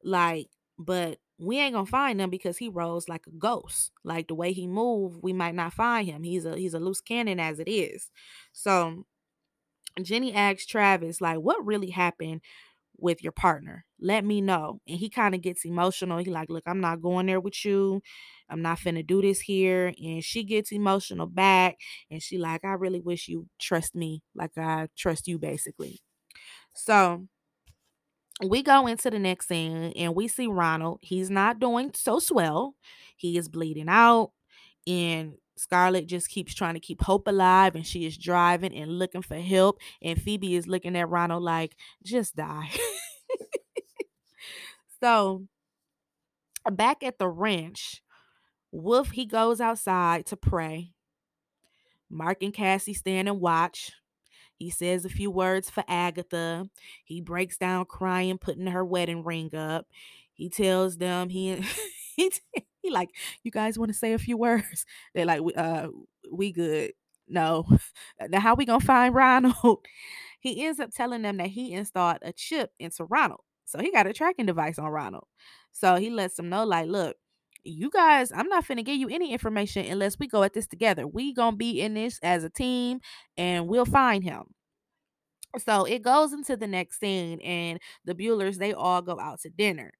Like, 0.03 0.49
but 0.77 1.19
we 1.39 1.59
ain't 1.59 1.73
gonna 1.73 1.85
find 1.85 2.19
him 2.19 2.29
because 2.29 2.57
he 2.57 2.69
rolls 2.69 3.07
like 3.09 3.27
a 3.27 3.31
ghost. 3.31 3.91
Like 4.03 4.27
the 4.27 4.35
way 4.35 4.53
he 4.53 4.67
move, 4.67 5.19
we 5.21 5.33
might 5.33 5.55
not 5.55 5.73
find 5.73 6.07
him. 6.07 6.23
He's 6.23 6.45
a 6.45 6.57
he's 6.57 6.73
a 6.73 6.79
loose 6.79 7.01
cannon 7.01 7.39
as 7.39 7.59
it 7.59 7.69
is. 7.69 8.09
So 8.53 9.05
Jenny 10.01 10.33
asks 10.33 10.65
Travis, 10.65 11.21
like, 11.21 11.37
what 11.37 11.65
really 11.65 11.89
happened 11.89 12.41
with 12.97 13.23
your 13.23 13.31
partner? 13.31 13.85
Let 13.99 14.25
me 14.25 14.41
know. 14.41 14.79
And 14.87 14.97
he 14.97 15.09
kind 15.09 15.35
of 15.35 15.41
gets 15.41 15.65
emotional. 15.65 16.17
He 16.19 16.25
like, 16.29 16.49
look, 16.49 16.63
I'm 16.67 16.81
not 16.81 17.01
going 17.01 17.27
there 17.27 17.39
with 17.39 17.63
you. 17.65 18.01
I'm 18.49 18.61
not 18.61 18.79
finna 18.79 19.05
do 19.05 19.21
this 19.21 19.41
here. 19.41 19.93
And 20.03 20.23
she 20.23 20.43
gets 20.43 20.71
emotional 20.71 21.27
back. 21.27 21.77
And 22.11 22.21
she 22.21 22.37
like, 22.37 22.63
I 22.63 22.73
really 22.73 23.01
wish 23.01 23.27
you 23.27 23.47
trust 23.59 23.95
me 23.95 24.23
like 24.35 24.57
I 24.57 24.87
trust 24.97 25.27
you, 25.27 25.39
basically. 25.39 25.99
So 26.75 27.27
we 28.43 28.61
go 28.61 28.87
into 28.87 29.09
the 29.09 29.19
next 29.19 29.47
scene 29.47 29.93
and 29.95 30.15
we 30.15 30.27
see 30.27 30.47
Ronald. 30.47 30.99
He's 31.01 31.29
not 31.29 31.59
doing 31.59 31.91
so 31.95 32.19
swell. 32.19 32.75
He 33.15 33.37
is 33.37 33.49
bleeding 33.49 33.89
out. 33.89 34.31
And 34.85 35.33
Scarlett 35.55 36.05
just 36.05 36.29
keeps 36.29 36.53
trying 36.53 36.75
to 36.75 36.79
keep 36.79 37.01
hope 37.01 37.27
alive 37.27 37.75
and 37.75 37.85
she 37.85 38.05
is 38.05 38.17
driving 38.17 38.75
and 38.75 38.99
looking 38.99 39.23
for 39.23 39.35
help. 39.35 39.79
And 40.01 40.21
Phoebe 40.21 40.55
is 40.55 40.67
looking 40.67 40.95
at 40.95 41.09
Ronald 41.09 41.43
like, 41.43 41.75
just 42.03 42.35
die. 42.35 42.69
so 45.01 45.47
back 46.71 47.03
at 47.03 47.17
the 47.17 47.27
ranch, 47.27 48.03
Wolf 48.71 49.11
he 49.11 49.25
goes 49.25 49.59
outside 49.59 50.25
to 50.27 50.37
pray. 50.37 50.91
Mark 52.09 52.43
and 52.43 52.53
Cassie 52.53 52.93
stand 52.93 53.27
and 53.27 53.41
watch. 53.41 53.91
He 54.57 54.69
says 54.69 55.05
a 55.05 55.09
few 55.09 55.31
words 55.31 55.69
for 55.69 55.83
Agatha. 55.87 56.69
He 57.03 57.21
breaks 57.21 57.57
down 57.57 57.85
crying, 57.85 58.37
putting 58.37 58.67
her 58.67 58.83
wedding 58.85 59.23
ring 59.23 59.53
up. 59.55 59.87
He 60.33 60.49
tells 60.49 60.97
them 60.97 61.29
he 61.29 61.63
he, 62.15 62.31
he 62.81 62.89
like, 62.89 63.09
you 63.43 63.51
guys 63.51 63.77
want 63.77 63.89
to 63.91 63.97
say 63.97 64.13
a 64.13 64.19
few 64.19 64.37
words? 64.37 64.85
They're 65.15 65.25
like, 65.25 65.41
uh, 65.55 65.87
we 66.31 66.51
good. 66.51 66.93
No. 67.27 67.65
Now 68.29 68.39
how 68.39 68.55
we 68.55 68.65
gonna 68.65 68.79
find 68.83 69.13
Ronald? 69.13 69.85
he 70.39 70.65
ends 70.65 70.79
up 70.79 70.91
telling 70.91 71.21
them 71.23 71.37
that 71.37 71.47
he 71.47 71.73
installed 71.73 72.19
a 72.21 72.31
chip 72.33 72.71
into 72.79 73.05
Ronald. 73.05 73.41
So 73.65 73.79
he 73.79 73.91
got 73.91 74.07
a 74.07 74.13
tracking 74.13 74.45
device 74.45 74.79
on 74.79 74.87
Ronald. 74.89 75.25
So 75.73 75.95
he 75.95 76.09
lets 76.09 76.35
them 76.35 76.49
know, 76.49 76.63
like, 76.65 76.87
look, 76.87 77.17
you 77.67 77.89
guys, 77.89 78.31
I'm 78.31 78.47
not 78.47 78.65
finna 78.65 78.85
give 78.85 78.97
you 78.97 79.09
any 79.09 79.33
information 79.33 79.85
unless 79.85 80.17
we 80.19 80.27
go 80.27 80.43
at 80.43 80.53
this 80.53 80.67
together. 80.67 81.07
We 81.07 81.33
gonna 81.33 81.57
be 81.57 81.81
in 81.81 81.93
this 81.93 82.19
as 82.23 82.43
a 82.43 82.49
team 82.49 82.99
and 83.37 83.67
we'll 83.67 83.85
find 83.85 84.23
him. 84.23 84.43
So 85.59 85.85
it 85.85 86.01
goes 86.03 86.33
into 86.33 86.55
the 86.57 86.67
next 86.67 86.99
scene, 86.99 87.39
and 87.41 87.79
the 88.05 88.13
Buellers, 88.13 88.57
they 88.57 88.73
all 88.73 89.01
go 89.01 89.19
out 89.19 89.41
to 89.41 89.49
dinner. 89.49 89.91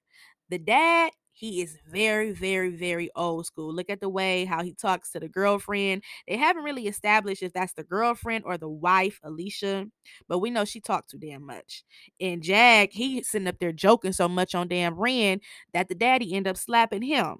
The 0.50 0.58
dad, 0.58 1.10
he 1.32 1.62
is 1.62 1.78
very, 1.90 2.32
very, 2.32 2.70
very 2.70 3.10
old 3.16 3.46
school. 3.46 3.72
Look 3.74 3.90
at 3.90 4.00
the 4.00 4.08
way 4.08 4.44
how 4.44 4.62
he 4.62 4.74
talks 4.74 5.10
to 5.12 5.20
the 5.20 5.28
girlfriend. 5.28 6.02
They 6.26 6.36
haven't 6.36 6.64
really 6.64 6.86
established 6.88 7.42
if 7.42 7.52
that's 7.52 7.74
the 7.74 7.84
girlfriend 7.84 8.44
or 8.44 8.58
the 8.58 8.68
wife, 8.68 9.20
Alicia, 9.22 9.86
but 10.28 10.38
we 10.40 10.50
know 10.50 10.64
she 10.64 10.80
talked 10.80 11.10
too 11.10 11.18
damn 11.18 11.46
much. 11.46 11.84
And 12.20 12.42
Jack, 12.42 12.90
he 12.92 13.22
sitting 13.22 13.48
up 13.48 13.58
there 13.60 13.72
joking 13.72 14.12
so 14.12 14.28
much 14.28 14.54
on 14.54 14.68
damn 14.68 14.94
Ren 14.94 15.40
that 15.74 15.88
the 15.88 15.94
daddy 15.94 16.34
end 16.34 16.48
up 16.48 16.56
slapping 16.56 17.02
him. 17.02 17.38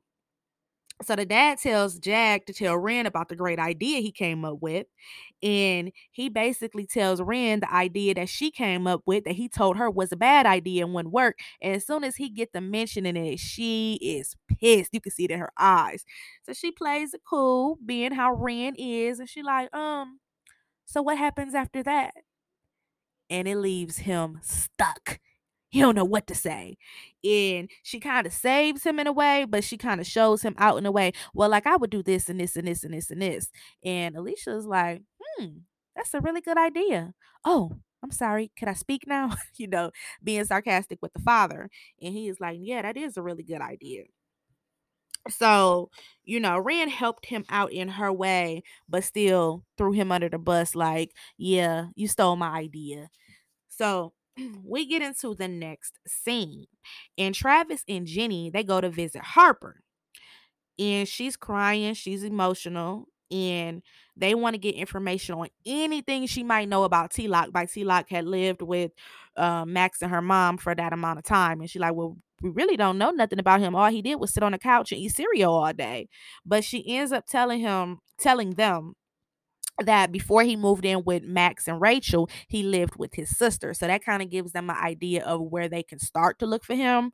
So 1.02 1.14
the 1.14 1.25
dad 1.25 1.59
tells 1.59 1.99
Jack 1.99 2.45
to 2.47 2.52
tell 2.52 2.76
Ren 2.76 3.07
about 3.07 3.28
the 3.28 3.37
great 3.37 3.61
idea 3.61 4.00
he 4.00 4.11
came 4.11 4.45
up 4.45 4.59
with. 4.61 4.87
And 5.43 5.93
he 6.11 6.28
basically 6.28 6.87
tells 6.87 7.21
Ren 7.23 7.61
the 7.61 7.73
idea 7.73 8.14
that 8.14 8.28
she 8.28 8.50
came 8.50 8.87
up 8.88 9.02
with 9.07 9.25
that 9.25 9.35
he 9.37 9.49
told 9.49 9.76
her 9.76 9.88
was 9.90 10.11
a 10.11 10.17
bad 10.17 10.45
idea 10.45 10.85
and 10.85 10.93
wouldn't 10.95 11.14
work. 11.14 11.38
And 11.62 11.76
as 11.76 11.87
soon 11.87 12.02
as 12.02 12.17
he 12.17 12.28
gets 12.28 12.50
the 12.52 12.61
mentioning 12.61 13.17
it, 13.17 13.38
she 13.38 13.95
is 14.02 14.35
pissed. 14.61 14.93
You 14.93 15.00
can 15.00 15.12
see 15.12 15.25
it 15.26 15.31
in 15.31 15.38
her 15.38 15.52
eyes. 15.57 16.05
So 16.43 16.52
she 16.52 16.73
plays 16.73 17.14
it 17.14 17.21
cool, 17.28 17.78
being 17.87 18.12
how 18.12 18.33
Ren 18.35 18.75
is, 18.76 19.21
and 19.21 19.28
she 19.28 19.43
like, 19.43 19.73
um, 19.75 20.19
so 20.87 21.02
what 21.02 21.19
happens 21.19 21.55
after 21.55 21.83
that? 21.85 22.14
And 23.31 23.47
it 23.47 23.57
leaves 23.57 23.99
him 23.99 24.40
stuck 24.43 25.21
he 25.71 25.81
don't 25.81 25.95
know 25.95 26.05
what 26.05 26.27
to 26.29 26.35
say. 26.35 26.77
And 27.25 27.71
she 27.83 28.01
kind 28.01 28.27
of 28.27 28.33
saves 28.33 28.85
him 28.85 28.99
in 28.99 29.07
a 29.07 29.13
way, 29.13 29.45
but 29.49 29.65
she 29.65 29.77
kind 29.77 30.01
of 30.01 30.07
shows 30.07 30.43
him 30.43 30.55
out 30.59 30.79
in 30.79 30.87
a 30.87 30.93
way. 30.93 31.13
Well, 31.35 31.51
like 31.51 31.67
I 31.67 31.77
would 31.77 31.91
do 31.91 32.03
this 32.03 32.29
and 32.29 32.41
this 32.41 32.57
and 32.57 32.67
this 32.67 32.85
and 32.85 32.95
this 32.95 33.11
and 33.11 33.21
this. 33.23 33.51
And 33.85 34.17
Alicia's 34.17 34.67
like, 34.67 35.03
hmm, 35.21 35.49
that's 35.95 36.15
a 36.15 36.21
really 36.21 36.41
good 36.41 36.59
idea. 36.59 37.13
Oh, 37.45 37.77
I'm 38.03 38.11
sorry. 38.13 38.51
Could 38.59 38.69
I 38.69 38.75
speak 38.75 39.05
now? 39.07 39.35
you 39.57 39.67
know, 39.67 39.91
being 40.23 40.45
sarcastic 40.45 40.99
with 41.03 41.13
the 41.13 41.21
father. 41.21 41.69
And 42.01 42.15
he 42.15 42.29
is 42.29 42.41
like, 42.41 42.59
yeah, 42.61 42.83
that 42.83 42.97
is 42.97 43.17
a 43.17 43.23
really 43.23 43.43
good 43.43 43.61
idea. 43.61 44.05
So, 45.31 45.91
you 46.25 46.41
know, 46.41 46.59
Ren 46.59 46.89
helped 46.89 47.27
him 47.27 47.45
out 47.51 47.73
in 47.73 47.89
her 47.89 48.13
way, 48.13 48.63
but 48.89 49.05
still 49.05 49.65
threw 49.77 49.93
him 49.93 50.11
under 50.11 50.29
the 50.29 50.39
bus, 50.39 50.75
like, 50.75 51.13
yeah, 51.37 51.89
you 51.95 52.09
stole 52.09 52.37
my 52.37 52.49
idea. 52.59 53.09
So 53.69 54.13
we 54.64 54.87
get 54.87 55.02
into 55.02 55.35
the 55.35 55.49
next 55.49 55.99
scene. 56.07 56.66
And 57.16 57.35
Travis 57.35 57.85
and 57.88 58.07
Jenny, 58.07 58.50
they 58.50 58.62
go 58.62 58.80
to 58.80 58.90
visit 58.90 59.23
Harper. 59.23 59.80
And 60.78 61.09
she's 61.09 61.37
crying, 61.37 61.95
she's 61.95 62.23
emotional, 62.23 63.09
and 63.30 63.83
they 64.16 64.35
want 64.35 64.54
to 64.54 64.59
get 64.59 64.75
information 64.75 65.35
on 65.35 65.49
anything 65.66 66.26
she 66.26 66.42
might 66.42 66.68
know 66.68 66.85
about 66.85 67.11
T 67.11 67.28
Lock. 67.28 67.52
By 67.52 67.66
T 67.66 67.85
Lock 67.85 68.09
had 68.09 68.25
lived 68.25 68.62
with 68.62 68.92
uh, 69.37 69.64
Max 69.64 70.02
and 70.02 70.11
her 70.11 70.23
mom 70.23 70.57
for 70.57 70.75
that 70.75 70.92
amount 70.92 71.18
of 71.18 71.25
time. 71.25 71.61
And 71.61 71.68
she's 71.68 71.80
like, 71.80 71.95
Well, 71.95 72.16
we 72.40 72.50
really 72.50 72.76
don't 72.76 72.99
know 72.99 73.11
nothing 73.11 73.40
about 73.40 73.61
him. 73.61 73.75
All 73.75 73.90
he 73.90 74.02
did 74.02 74.16
was 74.16 74.33
sit 74.33 74.42
on 74.42 74.52
the 74.52 74.59
couch 74.59 74.92
and 74.92 75.00
eat 75.00 75.11
cereal 75.11 75.52
all 75.52 75.73
day. 75.73 76.09
But 76.47 76.64
she 76.64 76.97
ends 76.97 77.12
up 77.12 77.26
telling 77.26 77.61
him, 77.61 77.99
telling 78.18 78.50
them 78.50 78.95
that 79.85 80.13
before 80.13 80.43
he 80.43 80.57
moved 80.57 80.85
in 80.85 81.05
with 81.05 81.23
Max 81.23 81.69
and 81.69 81.81
Rachel, 81.81 82.29
he 82.49 82.63
lived 82.63 82.97
with 82.97 83.15
his 83.15 83.37
sister. 83.37 83.75
So 83.75 83.87
that 83.87 84.05
kind 84.05 84.23
of 84.23 84.31
gives 84.31 84.53
them 84.53 84.71
an 84.71 84.77
idea 84.77 85.25
of 85.25 85.41
where 85.41 85.69
they 85.69 85.83
can 85.83 85.99
start 85.99 86.39
to 86.41 86.47
look 86.47 86.65
for 86.65 86.75
him. 86.75 87.13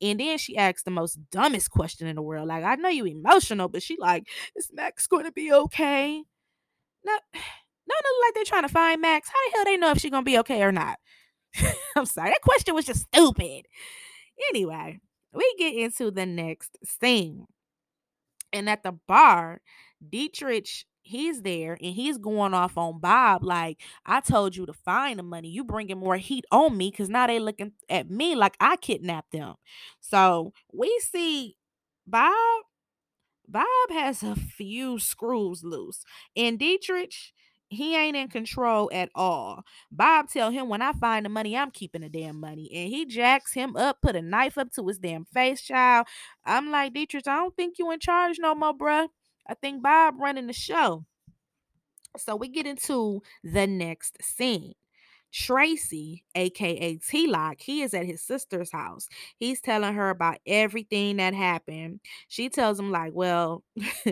And 0.00 0.18
then 0.18 0.36
she 0.38 0.56
asks 0.56 0.82
the 0.82 0.90
most 0.90 1.18
dumbest 1.30 1.70
question 1.70 2.06
in 2.08 2.16
the 2.16 2.22
world. 2.22 2.48
Like, 2.48 2.64
I 2.64 2.74
know 2.74 2.88
you 2.88 3.04
emotional, 3.04 3.68
but 3.68 3.82
she 3.82 3.96
like, 3.98 4.28
is 4.56 4.70
Max 4.72 5.06
going 5.06 5.24
to 5.24 5.32
be 5.32 5.52
okay? 5.52 6.22
No, 7.04 7.12
no, 7.34 7.94
no, 7.94 8.26
like 8.26 8.34
they're 8.34 8.44
trying 8.44 8.62
to 8.62 8.68
find 8.68 9.00
Max. 9.00 9.28
How 9.28 9.50
the 9.50 9.56
hell 9.56 9.64
they 9.64 9.76
know 9.76 9.90
if 9.90 9.98
she's 9.98 10.10
gonna 10.10 10.22
be 10.22 10.38
okay 10.38 10.62
or 10.62 10.72
not? 10.72 10.98
I'm 11.96 12.06
sorry, 12.06 12.30
that 12.30 12.40
question 12.42 12.74
was 12.74 12.86
just 12.86 13.06
stupid. 13.12 13.66
Anyway, 14.50 14.98
we 15.32 15.54
get 15.58 15.74
into 15.74 16.10
the 16.10 16.26
next 16.26 16.78
scene. 16.84 17.46
And 18.52 18.68
at 18.68 18.82
the 18.82 18.92
bar, 19.08 19.60
Dietrich 20.06 20.84
he's 21.02 21.42
there 21.42 21.76
and 21.80 21.94
he's 21.94 22.18
going 22.18 22.54
off 22.54 22.78
on 22.78 23.00
Bob 23.00 23.42
like 23.42 23.80
I 24.06 24.20
told 24.20 24.56
you 24.56 24.66
to 24.66 24.72
find 24.72 25.18
the 25.18 25.22
money. 25.22 25.48
You 25.48 25.64
bringing 25.64 25.98
more 25.98 26.16
heat 26.16 26.44
on 26.50 26.76
me 26.76 26.90
because 26.90 27.08
now 27.08 27.26
they 27.26 27.38
looking 27.38 27.72
at 27.88 28.10
me 28.10 28.34
like 28.34 28.56
I 28.60 28.76
kidnapped 28.76 29.32
them. 29.32 29.54
So 30.00 30.52
we 30.72 31.00
see 31.00 31.56
Bob. 32.06 32.34
Bob 33.46 33.90
has 33.90 34.22
a 34.22 34.36
few 34.36 34.98
screws 34.98 35.62
loose, 35.62 36.04
and 36.36 36.58
Dietrich 36.58 37.14
he 37.72 37.96
ain't 37.96 38.16
in 38.16 38.28
control 38.28 38.90
at 38.92 39.08
all. 39.14 39.64
Bob 39.90 40.28
tell 40.28 40.50
him 40.50 40.68
when 40.68 40.82
I 40.82 40.92
find 40.92 41.24
the 41.24 41.30
money, 41.30 41.56
I'm 41.56 41.70
keeping 41.70 42.02
the 42.02 42.08
damn 42.08 42.38
money. 42.38 42.70
And 42.72 42.90
he 42.90 43.06
jacks 43.06 43.54
him 43.54 43.76
up, 43.76 44.02
put 44.02 44.14
a 44.14 44.22
knife 44.22 44.58
up 44.58 44.72
to 44.74 44.86
his 44.86 44.98
damn 44.98 45.24
face, 45.24 45.62
child. 45.62 46.06
I'm 46.44 46.70
like, 46.70 46.92
Dietrich, 46.92 47.26
I 47.26 47.36
don't 47.36 47.56
think 47.56 47.78
you 47.78 47.90
in 47.90 47.98
charge 47.98 48.38
no 48.38 48.54
more, 48.54 48.76
bruh. 48.76 49.08
I 49.46 49.54
think 49.54 49.82
Bob 49.82 50.14
running 50.18 50.46
the 50.46 50.52
show. 50.52 51.04
So 52.16 52.36
we 52.36 52.48
get 52.48 52.66
into 52.66 53.22
the 53.42 53.66
next 53.66 54.22
scene. 54.22 54.74
Tracy, 55.32 56.24
aka 56.34 56.96
T 56.96 57.26
Lock, 57.26 57.56
he 57.58 57.80
is 57.80 57.94
at 57.94 58.04
his 58.04 58.22
sister's 58.22 58.70
house. 58.70 59.08
He's 59.38 59.62
telling 59.62 59.94
her 59.94 60.10
about 60.10 60.38
everything 60.46 61.16
that 61.16 61.32
happened. 61.32 62.00
She 62.28 62.50
tells 62.50 62.78
him, 62.78 62.90
like, 62.90 63.12
well, 63.14 63.64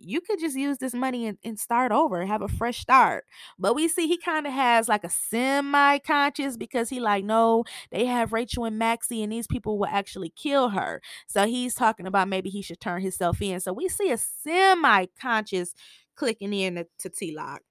you 0.00 0.20
could 0.20 0.40
just 0.40 0.56
use 0.56 0.78
this 0.78 0.94
money 0.94 1.26
and, 1.26 1.38
and 1.44 1.58
start 1.58 1.92
over, 1.92 2.24
have 2.24 2.42
a 2.42 2.48
fresh 2.48 2.80
start. 2.80 3.24
But 3.58 3.74
we 3.74 3.86
see 3.86 4.08
he 4.08 4.16
kind 4.16 4.46
of 4.46 4.52
has 4.52 4.88
like 4.88 5.04
a 5.04 5.10
semi-conscious 5.10 6.56
because 6.56 6.88
he 6.88 7.00
like, 7.00 7.24
no, 7.24 7.64
they 7.90 8.06
have 8.06 8.32
Rachel 8.32 8.64
and 8.64 8.78
Maxie, 8.78 9.22
and 9.22 9.32
these 9.32 9.46
people 9.46 9.78
will 9.78 9.86
actually 9.86 10.30
kill 10.30 10.70
her. 10.70 11.00
So 11.28 11.46
he's 11.46 11.74
talking 11.74 12.06
about 12.06 12.28
maybe 12.28 12.50
he 12.50 12.62
should 12.62 12.80
turn 12.80 13.02
himself 13.02 13.40
in. 13.42 13.60
So 13.60 13.72
we 13.72 13.88
see 13.88 14.10
a 14.10 14.18
semi-conscious 14.18 15.74
clicking 16.16 16.52
in 16.52 16.76
to, 16.76 16.86
to 16.98 17.10
T-Lock. 17.10 17.62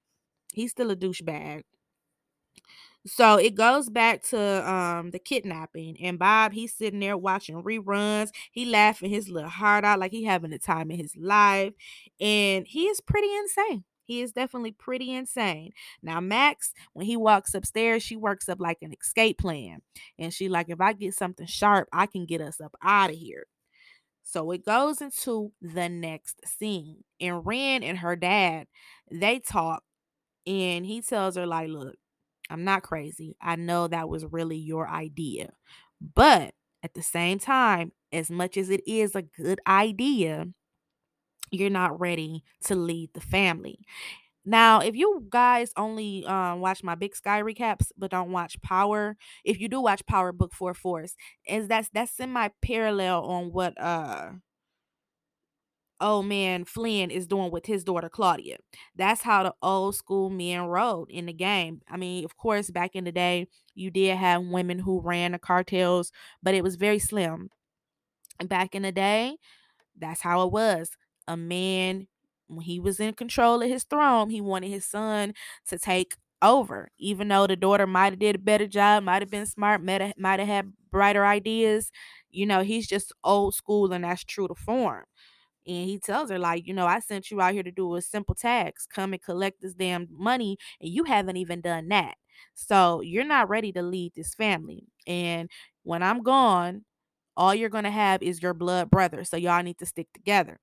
He's 0.52 0.70
still 0.70 0.90
a 0.90 0.96
douchebag. 0.96 1.62
So 3.06 3.36
it 3.36 3.54
goes 3.54 3.88
back 3.88 4.22
to 4.24 4.70
um 4.70 5.10
the 5.10 5.18
kidnapping 5.18 5.96
and 6.02 6.18
Bob 6.18 6.52
he's 6.52 6.74
sitting 6.74 7.00
there 7.00 7.16
watching 7.16 7.62
reruns. 7.62 8.30
He 8.52 8.66
laughing 8.66 9.10
his 9.10 9.28
little 9.28 9.48
heart 9.48 9.84
out 9.84 9.98
like 9.98 10.12
he 10.12 10.24
having 10.24 10.50
the 10.50 10.58
time 10.58 10.90
in 10.90 10.98
his 10.98 11.16
life 11.16 11.72
and 12.20 12.66
he 12.66 12.84
is 12.88 13.00
pretty 13.00 13.34
insane. 13.36 13.84
He 14.04 14.20
is 14.22 14.32
definitely 14.32 14.72
pretty 14.72 15.12
insane. 15.14 15.70
Now 16.02 16.20
Max 16.20 16.74
when 16.92 17.06
he 17.06 17.16
walks 17.16 17.54
upstairs, 17.54 18.02
she 18.02 18.16
works 18.16 18.48
up 18.50 18.60
like 18.60 18.78
an 18.82 18.92
escape 18.92 19.38
plan. 19.38 19.80
And 20.18 20.32
she 20.32 20.48
like 20.50 20.68
if 20.68 20.80
I 20.80 20.92
get 20.92 21.14
something 21.14 21.46
sharp, 21.46 21.88
I 21.92 22.04
can 22.06 22.26
get 22.26 22.42
us 22.42 22.60
up 22.60 22.74
out 22.82 23.10
of 23.10 23.16
here. 23.16 23.44
So 24.22 24.50
it 24.52 24.64
goes 24.64 25.00
into 25.00 25.52
the 25.60 25.88
next 25.88 26.40
scene. 26.46 27.04
And 27.20 27.44
Ren 27.46 27.82
and 27.82 27.98
her 27.98 28.16
dad, 28.16 28.66
they 29.10 29.40
talk 29.40 29.82
and 30.46 30.86
he 30.86 31.02
tells 31.02 31.36
her 31.36 31.46
like, 31.46 31.68
"Look, 31.68 31.96
I'm 32.50 32.64
not 32.64 32.82
crazy. 32.82 33.36
I 33.40 33.56
know 33.56 33.88
that 33.88 34.08
was 34.08 34.24
really 34.26 34.56
your 34.56 34.88
idea. 34.88 35.52
But 36.14 36.54
at 36.82 36.94
the 36.94 37.02
same 37.02 37.38
time, 37.38 37.92
as 38.12 38.30
much 38.30 38.56
as 38.56 38.70
it 38.70 38.82
is 38.86 39.14
a 39.14 39.22
good 39.22 39.60
idea, 39.66 40.46
you're 41.50 41.70
not 41.70 41.98
ready 42.00 42.44
to 42.64 42.74
lead 42.74 43.10
the 43.14 43.20
family. 43.20 43.78
Now, 44.44 44.80
if 44.80 44.96
you 44.96 45.26
guys 45.28 45.72
only 45.76 46.24
um, 46.24 46.60
watch 46.60 46.82
my 46.82 46.94
Big 46.94 47.14
Sky 47.14 47.42
recaps 47.42 47.92
but 47.96 48.10
don't 48.10 48.32
watch 48.32 48.60
Power, 48.62 49.16
if 49.44 49.60
you 49.60 49.68
do 49.68 49.80
watch 49.80 50.04
Power 50.06 50.32
Book 50.32 50.54
Four 50.54 50.74
Force, 50.74 51.14
is 51.46 51.68
that's 51.68 51.90
that's 51.92 52.16
semi 52.16 52.48
parallel 52.62 53.24
on 53.24 53.52
what 53.52 53.78
uh 53.80 54.30
old 56.00 56.26
man 56.26 56.64
Flynn 56.64 57.10
is 57.10 57.26
doing 57.26 57.50
with 57.50 57.66
his 57.66 57.84
daughter 57.84 58.08
Claudia. 58.08 58.58
That's 58.96 59.22
how 59.22 59.42
the 59.42 59.54
old 59.62 59.94
school 59.96 60.30
men 60.30 60.62
rode 60.62 61.10
in 61.10 61.26
the 61.26 61.32
game. 61.32 61.82
I 61.88 61.96
mean, 61.96 62.24
of 62.24 62.36
course, 62.36 62.70
back 62.70 62.94
in 62.96 63.04
the 63.04 63.12
day, 63.12 63.48
you 63.74 63.90
did 63.90 64.16
have 64.16 64.42
women 64.44 64.78
who 64.80 65.00
ran 65.00 65.32
the 65.32 65.38
cartels, 65.38 66.12
but 66.42 66.54
it 66.54 66.62
was 66.64 66.76
very 66.76 66.98
slim. 66.98 67.50
Back 68.44 68.74
in 68.74 68.82
the 68.82 68.92
day, 68.92 69.36
that's 69.98 70.22
how 70.22 70.42
it 70.46 70.52
was. 70.52 70.92
A 71.28 71.36
man, 71.36 72.08
when 72.48 72.62
he 72.64 72.80
was 72.80 73.00
in 73.00 73.14
control 73.14 73.62
of 73.62 73.68
his 73.68 73.84
throne, 73.84 74.30
he 74.30 74.40
wanted 74.40 74.68
his 74.70 74.86
son 74.86 75.34
to 75.68 75.78
take 75.78 76.16
over. 76.42 76.90
Even 76.98 77.28
though 77.28 77.46
the 77.46 77.56
daughter 77.56 77.86
might 77.86 78.12
have 78.12 78.20
did 78.20 78.36
a 78.36 78.40
better 78.40 78.66
job, 78.66 79.04
might 79.04 79.22
have 79.22 79.30
been 79.30 79.46
smart, 79.46 79.82
might 79.82 80.00
have 80.40 80.48
had 80.48 80.72
brighter 80.90 81.26
ideas, 81.26 81.92
you 82.30 82.46
know, 82.46 82.62
he's 82.62 82.88
just 82.88 83.12
old 83.24 83.54
school 83.54 83.92
and 83.92 84.04
that's 84.04 84.24
true 84.24 84.48
to 84.48 84.54
form. 84.54 85.04
And 85.66 85.88
he 85.88 85.98
tells 85.98 86.30
her, 86.30 86.38
like, 86.38 86.66
you 86.66 86.74
know, 86.74 86.86
I 86.86 87.00
sent 87.00 87.30
you 87.30 87.40
out 87.40 87.52
here 87.52 87.62
to 87.62 87.70
do 87.70 87.94
a 87.94 88.02
simple 88.02 88.34
tax. 88.34 88.86
Come 88.86 89.12
and 89.12 89.22
collect 89.22 89.60
this 89.60 89.74
damn 89.74 90.08
money, 90.10 90.56
and 90.80 90.90
you 90.90 91.04
haven't 91.04 91.36
even 91.36 91.60
done 91.60 91.88
that. 91.88 92.14
So 92.54 93.02
you're 93.02 93.24
not 93.24 93.50
ready 93.50 93.70
to 93.72 93.82
lead 93.82 94.12
this 94.14 94.34
family. 94.34 94.84
And 95.06 95.50
when 95.82 96.02
I'm 96.02 96.22
gone, 96.22 96.84
all 97.36 97.54
you're 97.54 97.68
going 97.68 97.84
to 97.84 97.90
have 97.90 98.22
is 98.22 98.42
your 98.42 98.54
blood 98.54 98.90
brother. 98.90 99.24
So 99.24 99.36
y'all 99.36 99.62
need 99.62 99.78
to 99.78 99.86
stick 99.86 100.08
together. 100.14 100.58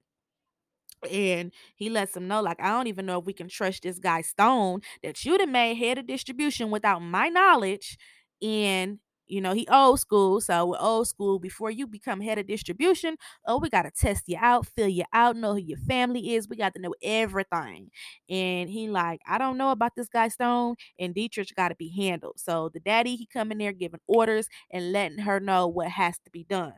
And 1.09 1.53
he 1.75 1.89
lets 1.89 2.13
them 2.13 2.27
know, 2.27 2.41
like, 2.41 2.59
I 2.59 2.69
don't 2.69 2.87
even 2.87 3.05
know 3.05 3.19
if 3.19 3.25
we 3.25 3.33
can 3.33 3.49
trust 3.49 3.83
this 3.83 3.99
guy 3.99 4.21
Stone 4.21 4.81
that 5.03 5.23
you'd 5.23 5.41
have 5.41 5.49
made 5.49 5.75
head 5.75 5.99
of 5.99 6.07
distribution 6.07 6.71
without 6.71 7.03
my 7.03 7.29
knowledge. 7.29 7.97
And 8.41 8.99
you 9.27 9.41
know, 9.41 9.53
he 9.53 9.67
old 9.69 9.99
school. 9.99 10.41
So 10.41 10.67
with 10.67 10.79
old 10.81 11.07
school, 11.07 11.39
before 11.39 11.71
you 11.71 11.87
become 11.87 12.21
head 12.21 12.37
of 12.37 12.47
distribution, 12.47 13.17
oh, 13.45 13.57
we 13.59 13.69
gotta 13.69 13.91
test 13.91 14.23
you 14.27 14.37
out, 14.39 14.65
fill 14.67 14.87
you 14.87 15.03
out, 15.13 15.35
know 15.35 15.53
who 15.53 15.59
your 15.59 15.77
family 15.79 16.35
is. 16.35 16.47
We 16.47 16.55
got 16.57 16.73
to 16.75 16.81
know 16.81 16.93
everything. 17.03 17.91
And 18.29 18.69
he 18.69 18.87
like, 18.89 19.21
I 19.27 19.37
don't 19.37 19.57
know 19.57 19.71
about 19.71 19.95
this 19.95 20.09
guy 20.09 20.27
Stone, 20.29 20.75
and 20.99 21.13
Dietrich 21.13 21.53
gotta 21.55 21.75
be 21.75 21.89
handled. 21.89 22.39
So 22.39 22.69
the 22.73 22.79
daddy, 22.79 23.15
he 23.15 23.25
come 23.25 23.51
in 23.51 23.57
there 23.57 23.73
giving 23.73 23.99
orders 24.07 24.47
and 24.71 24.91
letting 24.91 25.19
her 25.19 25.39
know 25.39 25.67
what 25.67 25.89
has 25.89 26.17
to 26.25 26.31
be 26.31 26.43
done. 26.43 26.73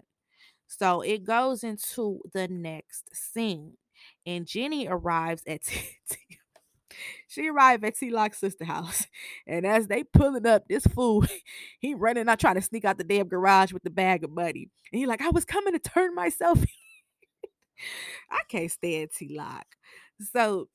So 0.68 1.02
it 1.02 1.24
goes 1.24 1.64
into 1.64 2.22
the 2.34 2.48
next 2.48 3.16
scene. 3.16 3.74
And 4.26 4.46
Jenny 4.48 4.88
arrives 4.88 5.44
at 5.48 5.62
she 7.28 7.50
arrived 7.50 7.84
at 7.86 7.98
T 7.98 8.10
Lock's 8.10 8.40
sister 8.40 8.66
house. 8.66 9.08
And 9.48 9.66
as 9.66 9.88
they 9.88 10.04
pulling 10.04 10.46
up, 10.46 10.68
this 10.68 10.86
fool, 10.86 11.26
he 11.80 11.94
running 11.94 12.30
out 12.30 12.40
trying 12.40 12.56
to 12.56 12.62
sneak 12.62 12.86
out 12.86 12.98
the 12.98 13.04
damn 13.04 13.28
garage 13.28 13.74
with 13.74 13.84
the 13.84 13.90
bag 13.90 14.24
of 14.24 14.32
money. 14.32 14.70
And 14.92 15.00
he 15.00 15.06
like, 15.06 15.22
I 15.22 15.30
was 15.30 15.46
coming 15.46 15.74
to 15.74 15.80
turn 15.80 16.14
myself. 16.14 16.64
I 18.32 18.40
can't 18.48 18.72
stand 18.72 19.10
T 19.18 19.36
Lock. 19.36 19.66
So 20.34 20.70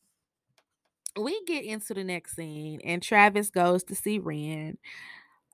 we 1.19 1.40
get 1.45 1.64
into 1.64 1.95
the 1.95 2.04
next 2.04 2.35
scene, 2.35 2.81
and 2.85 3.02
Travis 3.02 3.50
goes 3.50 3.85
to 3.85 3.95
see 3.95 4.19
Ren 4.19 4.78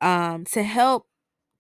um 0.01 0.45
to 0.47 0.63
help 0.63 1.07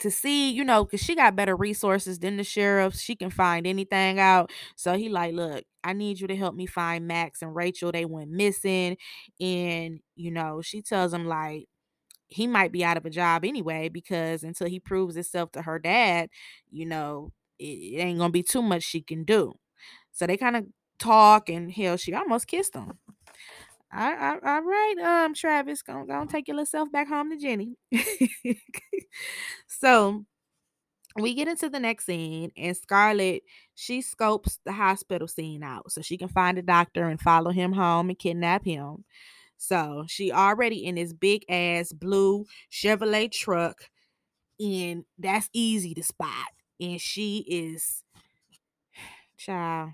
to 0.00 0.10
see, 0.10 0.50
you 0.50 0.64
know, 0.64 0.84
because 0.84 1.00
she 1.00 1.14
got 1.14 1.36
better 1.36 1.56
resources 1.56 2.18
than 2.18 2.36
the 2.36 2.44
sheriff. 2.44 2.96
She 2.96 3.16
can 3.16 3.30
find 3.30 3.66
anything 3.66 4.18
out. 4.20 4.50
So 4.76 4.96
he 4.96 5.08
like, 5.08 5.34
look, 5.34 5.64
I 5.84 5.92
need 5.92 6.20
you 6.20 6.26
to 6.28 6.36
help 6.36 6.54
me 6.54 6.66
find 6.66 7.06
Max 7.06 7.42
and 7.42 7.54
Rachel. 7.54 7.92
They 7.92 8.04
went 8.04 8.30
missing. 8.30 8.96
And, 9.40 10.00
you 10.16 10.30
know, 10.30 10.62
she 10.62 10.82
tells 10.82 11.12
him 11.12 11.26
like 11.26 11.66
he 12.28 12.46
might 12.46 12.72
be 12.72 12.84
out 12.84 12.96
of 12.96 13.06
a 13.06 13.10
job 13.10 13.44
anyway, 13.44 13.88
because 13.88 14.44
until 14.44 14.68
he 14.68 14.80
proves 14.80 15.14
himself 15.16 15.52
to 15.52 15.62
her 15.62 15.78
dad, 15.78 16.30
you 16.70 16.86
know, 16.86 17.32
it, 17.58 17.64
it 17.64 17.98
ain't 18.00 18.18
gonna 18.18 18.30
be 18.32 18.42
too 18.42 18.62
much 18.62 18.82
she 18.84 19.02
can 19.02 19.24
do. 19.24 19.54
So 20.12 20.26
they 20.26 20.36
kind 20.36 20.56
of 20.56 20.66
talk 20.98 21.48
and 21.48 21.72
hell, 21.72 21.96
she 21.96 22.14
almost 22.14 22.46
kissed 22.48 22.74
him. 22.74 22.98
All, 23.92 24.16
all, 24.16 24.38
all 24.44 24.62
right, 24.62 24.94
um, 25.02 25.34
Travis, 25.34 25.82
go, 25.82 26.04
go 26.04 26.24
take 26.24 26.46
your 26.46 26.56
little 26.56 26.66
self 26.66 26.92
back 26.92 27.08
home 27.08 27.30
to 27.30 27.36
Jenny. 27.36 27.74
so 29.66 30.24
we 31.16 31.34
get 31.34 31.48
into 31.48 31.68
the 31.68 31.80
next 31.80 32.06
scene, 32.06 32.52
and 32.56 32.76
Scarlett 32.76 33.42
she 33.74 34.00
scopes 34.00 34.60
the 34.64 34.72
hospital 34.72 35.26
scene 35.26 35.64
out 35.64 35.90
so 35.90 36.02
she 36.02 36.16
can 36.16 36.28
find 36.28 36.56
a 36.56 36.62
doctor 36.62 37.08
and 37.08 37.20
follow 37.20 37.50
him 37.50 37.72
home 37.72 38.10
and 38.10 38.18
kidnap 38.18 38.64
him. 38.64 39.04
So 39.56 40.04
she 40.06 40.30
already 40.30 40.86
in 40.86 40.94
this 40.94 41.12
big 41.12 41.44
ass 41.48 41.92
blue 41.92 42.46
Chevrolet 42.70 43.30
truck, 43.32 43.76
and 44.60 45.04
that's 45.18 45.50
easy 45.52 45.94
to 45.94 46.02
spot. 46.04 46.48
And 46.78 47.00
she 47.00 47.38
is, 47.48 48.04
child 49.36 49.90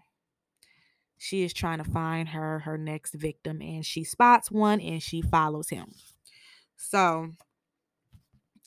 she 1.19 1.43
is 1.43 1.53
trying 1.53 1.79
to 1.79 1.85
find 1.85 2.29
her 2.29 2.61
her 2.61 2.77
next 2.77 3.15
victim 3.15 3.61
and 3.61 3.85
she 3.85 4.05
spots 4.05 4.51
one 4.51 4.81
and 4.81 5.03
she 5.03 5.23
follows 5.23 5.69
him 5.69 5.87
so 6.77 7.31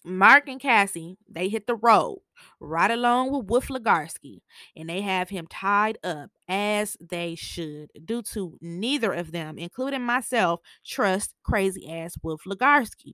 mark 0.06 0.48
and 0.48 0.60
cassie 0.60 1.18
they 1.30 1.50
hit 1.50 1.68
the 1.68 1.76
road 1.76 2.20
right 2.60 2.90
along 2.90 3.32
with 3.32 3.46
wolf 3.48 3.68
Legarski, 3.68 4.42
and 4.76 4.90
they 4.90 5.02
have 5.02 5.30
him 5.30 5.46
tied 5.48 5.98
up 6.04 6.30
as 6.48 6.96
they 7.02 7.36
should 7.36 7.90
due 8.06 8.22
to 8.22 8.58
neither 8.62 9.12
of 9.12 9.32
them 9.32 9.58
including 9.58 10.02
myself 10.02 10.62
trust 10.86 11.36
crazy 11.44 11.92
ass 11.92 12.16
wolf 12.24 12.42
Legarski. 12.48 13.14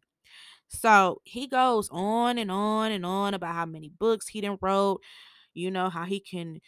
so 0.67 1.21
he 1.24 1.48
goes 1.48 1.89
on 1.91 2.38
and 2.38 2.52
on 2.52 2.91
and 2.91 3.06
on 3.06 3.34
about 3.34 3.56
how 3.56 3.65
many 3.65 3.89
books 3.89 4.28
he 4.28 4.39
didn't 4.39 4.62
wrote 4.62 5.02
you 5.56 5.71
know 5.71 5.89
how 5.89 6.04
he 6.06 6.19
can 6.19 6.60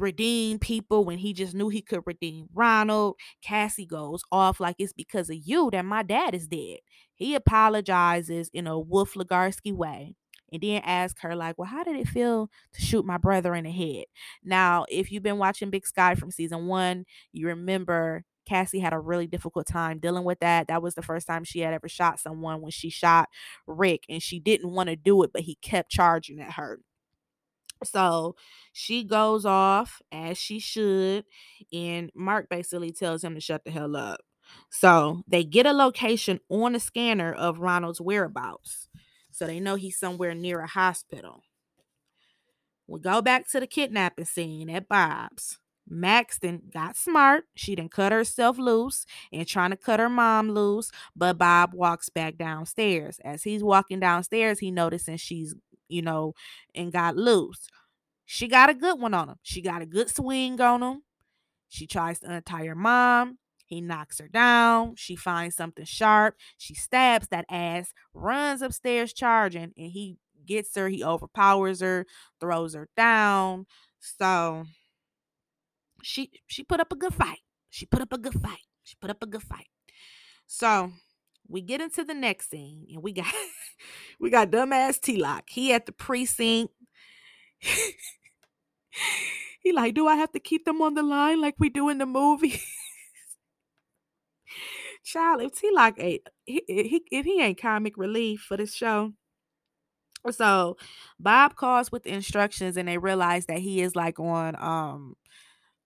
redeem 0.00 0.58
people 0.58 1.04
when 1.04 1.18
he 1.18 1.32
just 1.32 1.54
knew 1.54 1.68
he 1.68 1.82
could 1.82 2.02
redeem 2.06 2.46
Ronald. 2.54 3.16
Cassie 3.42 3.86
goes 3.86 4.22
off 4.32 4.60
like 4.60 4.76
it's 4.78 4.92
because 4.92 5.30
of 5.30 5.36
you 5.42 5.70
that 5.72 5.84
my 5.84 6.02
dad 6.02 6.34
is 6.34 6.46
dead. 6.48 6.78
He 7.14 7.34
apologizes 7.34 8.50
in 8.52 8.66
a 8.66 8.78
Wolf 8.78 9.14
Legarski 9.14 9.72
way 9.74 10.14
and 10.52 10.62
then 10.62 10.82
ask 10.84 11.20
her 11.20 11.36
like, 11.36 11.56
"Well, 11.58 11.68
how 11.68 11.84
did 11.84 11.96
it 11.96 12.08
feel 12.08 12.50
to 12.72 12.80
shoot 12.80 13.04
my 13.04 13.18
brother 13.18 13.54
in 13.54 13.64
the 13.64 13.70
head?" 13.70 14.06
Now, 14.44 14.84
if 14.88 15.12
you've 15.12 15.22
been 15.22 15.38
watching 15.38 15.70
Big 15.70 15.86
Sky 15.86 16.14
from 16.14 16.30
season 16.30 16.66
1, 16.66 17.04
you 17.32 17.46
remember 17.48 18.24
Cassie 18.46 18.80
had 18.80 18.92
a 18.92 18.98
really 18.98 19.26
difficult 19.26 19.66
time 19.66 19.98
dealing 20.00 20.24
with 20.24 20.40
that. 20.40 20.66
That 20.68 20.82
was 20.82 20.94
the 20.94 21.02
first 21.02 21.26
time 21.26 21.44
she 21.44 21.60
had 21.60 21.74
ever 21.74 21.88
shot 21.88 22.18
someone 22.18 22.60
when 22.62 22.72
she 22.72 22.90
shot 22.90 23.28
Rick 23.66 24.04
and 24.08 24.22
she 24.22 24.40
didn't 24.40 24.70
want 24.72 24.88
to 24.88 24.96
do 24.96 25.22
it, 25.22 25.30
but 25.32 25.42
he 25.42 25.56
kept 25.62 25.90
charging 25.90 26.40
at 26.40 26.52
her. 26.54 26.80
So 27.84 28.36
she 28.72 29.04
goes 29.04 29.44
off 29.44 30.00
as 30.12 30.38
she 30.38 30.58
should, 30.58 31.24
and 31.72 32.10
Mark 32.14 32.48
basically 32.48 32.92
tells 32.92 33.24
him 33.24 33.34
to 33.34 33.40
shut 33.40 33.64
the 33.64 33.70
hell 33.70 33.96
up. 33.96 34.20
So 34.70 35.22
they 35.28 35.44
get 35.44 35.66
a 35.66 35.72
location 35.72 36.40
on 36.48 36.72
the 36.72 36.80
scanner 36.80 37.32
of 37.32 37.60
Ronald's 37.60 38.00
whereabouts. 38.00 38.88
So 39.30 39.46
they 39.46 39.60
know 39.60 39.76
he's 39.76 39.98
somewhere 39.98 40.34
near 40.34 40.60
a 40.60 40.66
hospital. 40.66 41.42
We 42.86 43.00
go 43.00 43.22
back 43.22 43.48
to 43.50 43.60
the 43.60 43.68
kidnapping 43.68 44.24
scene 44.24 44.68
at 44.68 44.88
Bob's. 44.88 45.58
Maxton 45.88 46.62
got 46.72 46.96
smart. 46.96 47.44
She 47.54 47.74
didn't 47.74 47.90
cut 47.90 48.12
herself 48.12 48.58
loose 48.58 49.06
and 49.32 49.46
trying 49.46 49.70
to 49.70 49.76
cut 49.76 50.00
her 50.00 50.08
mom 50.08 50.50
loose, 50.50 50.90
but 51.16 51.38
Bob 51.38 51.74
walks 51.74 52.08
back 52.08 52.36
downstairs. 52.36 53.20
As 53.24 53.42
he's 53.42 53.62
walking 53.62 54.00
downstairs, 54.00 54.60
he 54.60 54.70
notices 54.70 55.20
she's 55.20 55.54
you 55.90 56.02
know, 56.02 56.34
and 56.74 56.92
got 56.92 57.16
loose. 57.16 57.68
She 58.26 58.46
got 58.46 58.70
a 58.70 58.74
good 58.74 59.00
one 59.00 59.14
on 59.14 59.28
him. 59.28 59.36
She 59.42 59.60
got 59.60 59.82
a 59.82 59.86
good 59.86 60.08
swing 60.08 60.60
on 60.60 60.82
him. 60.82 61.02
She 61.68 61.86
tries 61.86 62.20
to 62.20 62.30
untie 62.30 62.66
her 62.66 62.74
mom. 62.74 63.38
He 63.66 63.80
knocks 63.80 64.18
her 64.18 64.28
down. 64.28 64.96
She 64.96 65.14
finds 65.14 65.54
something 65.54 65.84
sharp. 65.84 66.34
She 66.58 66.74
stabs 66.74 67.28
that 67.28 67.44
ass, 67.48 67.92
runs 68.12 68.62
upstairs 68.62 69.12
charging, 69.12 69.72
and 69.76 69.92
he 69.92 70.18
gets 70.44 70.74
her. 70.76 70.88
He 70.88 71.04
overpowers 71.04 71.80
her, 71.80 72.06
throws 72.40 72.74
her 72.74 72.88
down. 72.96 73.66
So 74.00 74.64
she 76.02 76.32
she 76.46 76.64
put 76.64 76.80
up 76.80 76.92
a 76.92 76.96
good 76.96 77.14
fight. 77.14 77.40
She 77.68 77.86
put 77.86 78.00
up 78.00 78.12
a 78.12 78.18
good 78.18 78.34
fight. 78.34 78.66
She 78.82 78.96
put 79.00 79.10
up 79.10 79.22
a 79.22 79.26
good 79.26 79.42
fight. 79.42 79.68
So 80.46 80.90
we 81.50 81.60
get 81.62 81.80
into 81.80 82.04
the 82.04 82.14
next 82.14 82.50
scene, 82.50 82.86
and 82.92 83.02
we 83.02 83.12
got 83.12 83.26
we 84.20 84.30
got 84.30 84.50
dumbass 84.50 85.00
T 85.00 85.16
Lock. 85.16 85.50
He 85.50 85.72
at 85.72 85.86
the 85.86 85.92
precinct. 85.92 86.72
he 89.60 89.72
like, 89.72 89.94
do 89.94 90.06
I 90.06 90.16
have 90.16 90.32
to 90.32 90.40
keep 90.40 90.64
them 90.64 90.80
on 90.80 90.94
the 90.94 91.02
line 91.02 91.40
like 91.40 91.56
we 91.58 91.68
do 91.68 91.88
in 91.88 91.98
the 91.98 92.06
movie? 92.06 92.60
Child, 95.04 95.42
if 95.42 95.58
T 95.58 95.70
Lock 95.72 95.94
ain't 95.98 96.22
he, 96.46 96.62
he 96.68 97.02
if 97.10 97.26
he 97.26 97.40
ain't 97.42 97.60
comic 97.60 97.96
relief 97.96 98.40
for 98.40 98.56
this 98.56 98.74
show. 98.74 99.12
So 100.30 100.76
Bob 101.18 101.56
calls 101.56 101.90
with 101.90 102.02
the 102.02 102.10
instructions 102.10 102.76
and 102.76 102.86
they 102.86 102.98
realize 102.98 103.46
that 103.46 103.58
he 103.58 103.80
is 103.80 103.96
like 103.96 104.20
on 104.20 104.54
um 104.62 105.16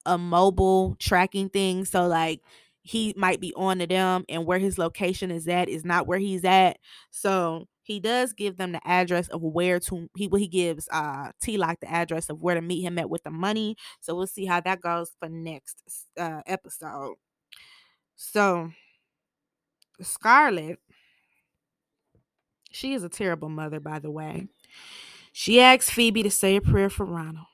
a 0.05 0.19
mobile 0.19 0.97
tracking 0.99 1.49
thing. 1.49 1.85
So 1.85 2.07
like 2.07 2.41
he 2.85 3.15
might 3.17 3.41
be 3.41 3.53
on 3.55 3.79
to 3.79 3.87
them 3.87 4.25
and 4.29 4.45
where 4.45 4.59
his 4.59 4.77
location 4.77 5.31
is 5.31 5.49
at 5.49 5.71
is 5.71 5.87
not 5.87 6.07
where 6.07 6.19
he's 6.19 6.45
at. 6.45 6.77
So 7.11 7.67
he 7.83 7.99
does 7.99 8.35
give 8.35 8.59
them 8.59 8.73
the 8.73 8.87
address 8.87 9.27
of 9.29 9.43
where 9.43 9.81
to 9.81 10.09
he 10.15 10.29
he 10.37 10.47
gives 10.47 10.87
uh 10.93 11.33
T 11.41 11.57
Lock 11.57 11.81
the 11.81 11.91
address 11.91 12.29
of 12.29 12.43
where 12.43 12.55
to 12.55 12.61
meet 12.61 12.83
him 12.83 12.99
at 12.99 13.09
with 13.09 13.23
the 13.23 13.31
money. 13.31 13.77
So 14.01 14.15
we'll 14.15 14.27
see 14.27 14.45
how 14.45 14.61
that 14.61 14.83
goes 14.83 15.11
for 15.19 15.31
next 15.31 15.83
uh 16.19 16.43
episode. 16.47 17.15
So 18.17 18.71
Scarlett, 20.03 20.79
she 22.71 22.93
is 22.93 23.03
a 23.03 23.09
terrible 23.09 23.49
mother, 23.49 23.81
by 23.81 23.99
the 23.99 24.11
way. 24.11 24.49
She 25.33 25.59
asks 25.59 25.89
Phoebe 25.89 26.23
to 26.23 26.31
say 26.31 26.57
a 26.57 26.61
prayer 26.61 26.91
for 26.91 27.07
Ronald. 27.07 27.47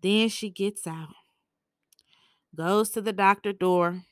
Then 0.00 0.30
she 0.30 0.48
gets 0.48 0.86
out 0.86 1.14
goes 2.58 2.90
to 2.90 3.00
the 3.00 3.12
doctor 3.12 3.52
door 3.52 4.02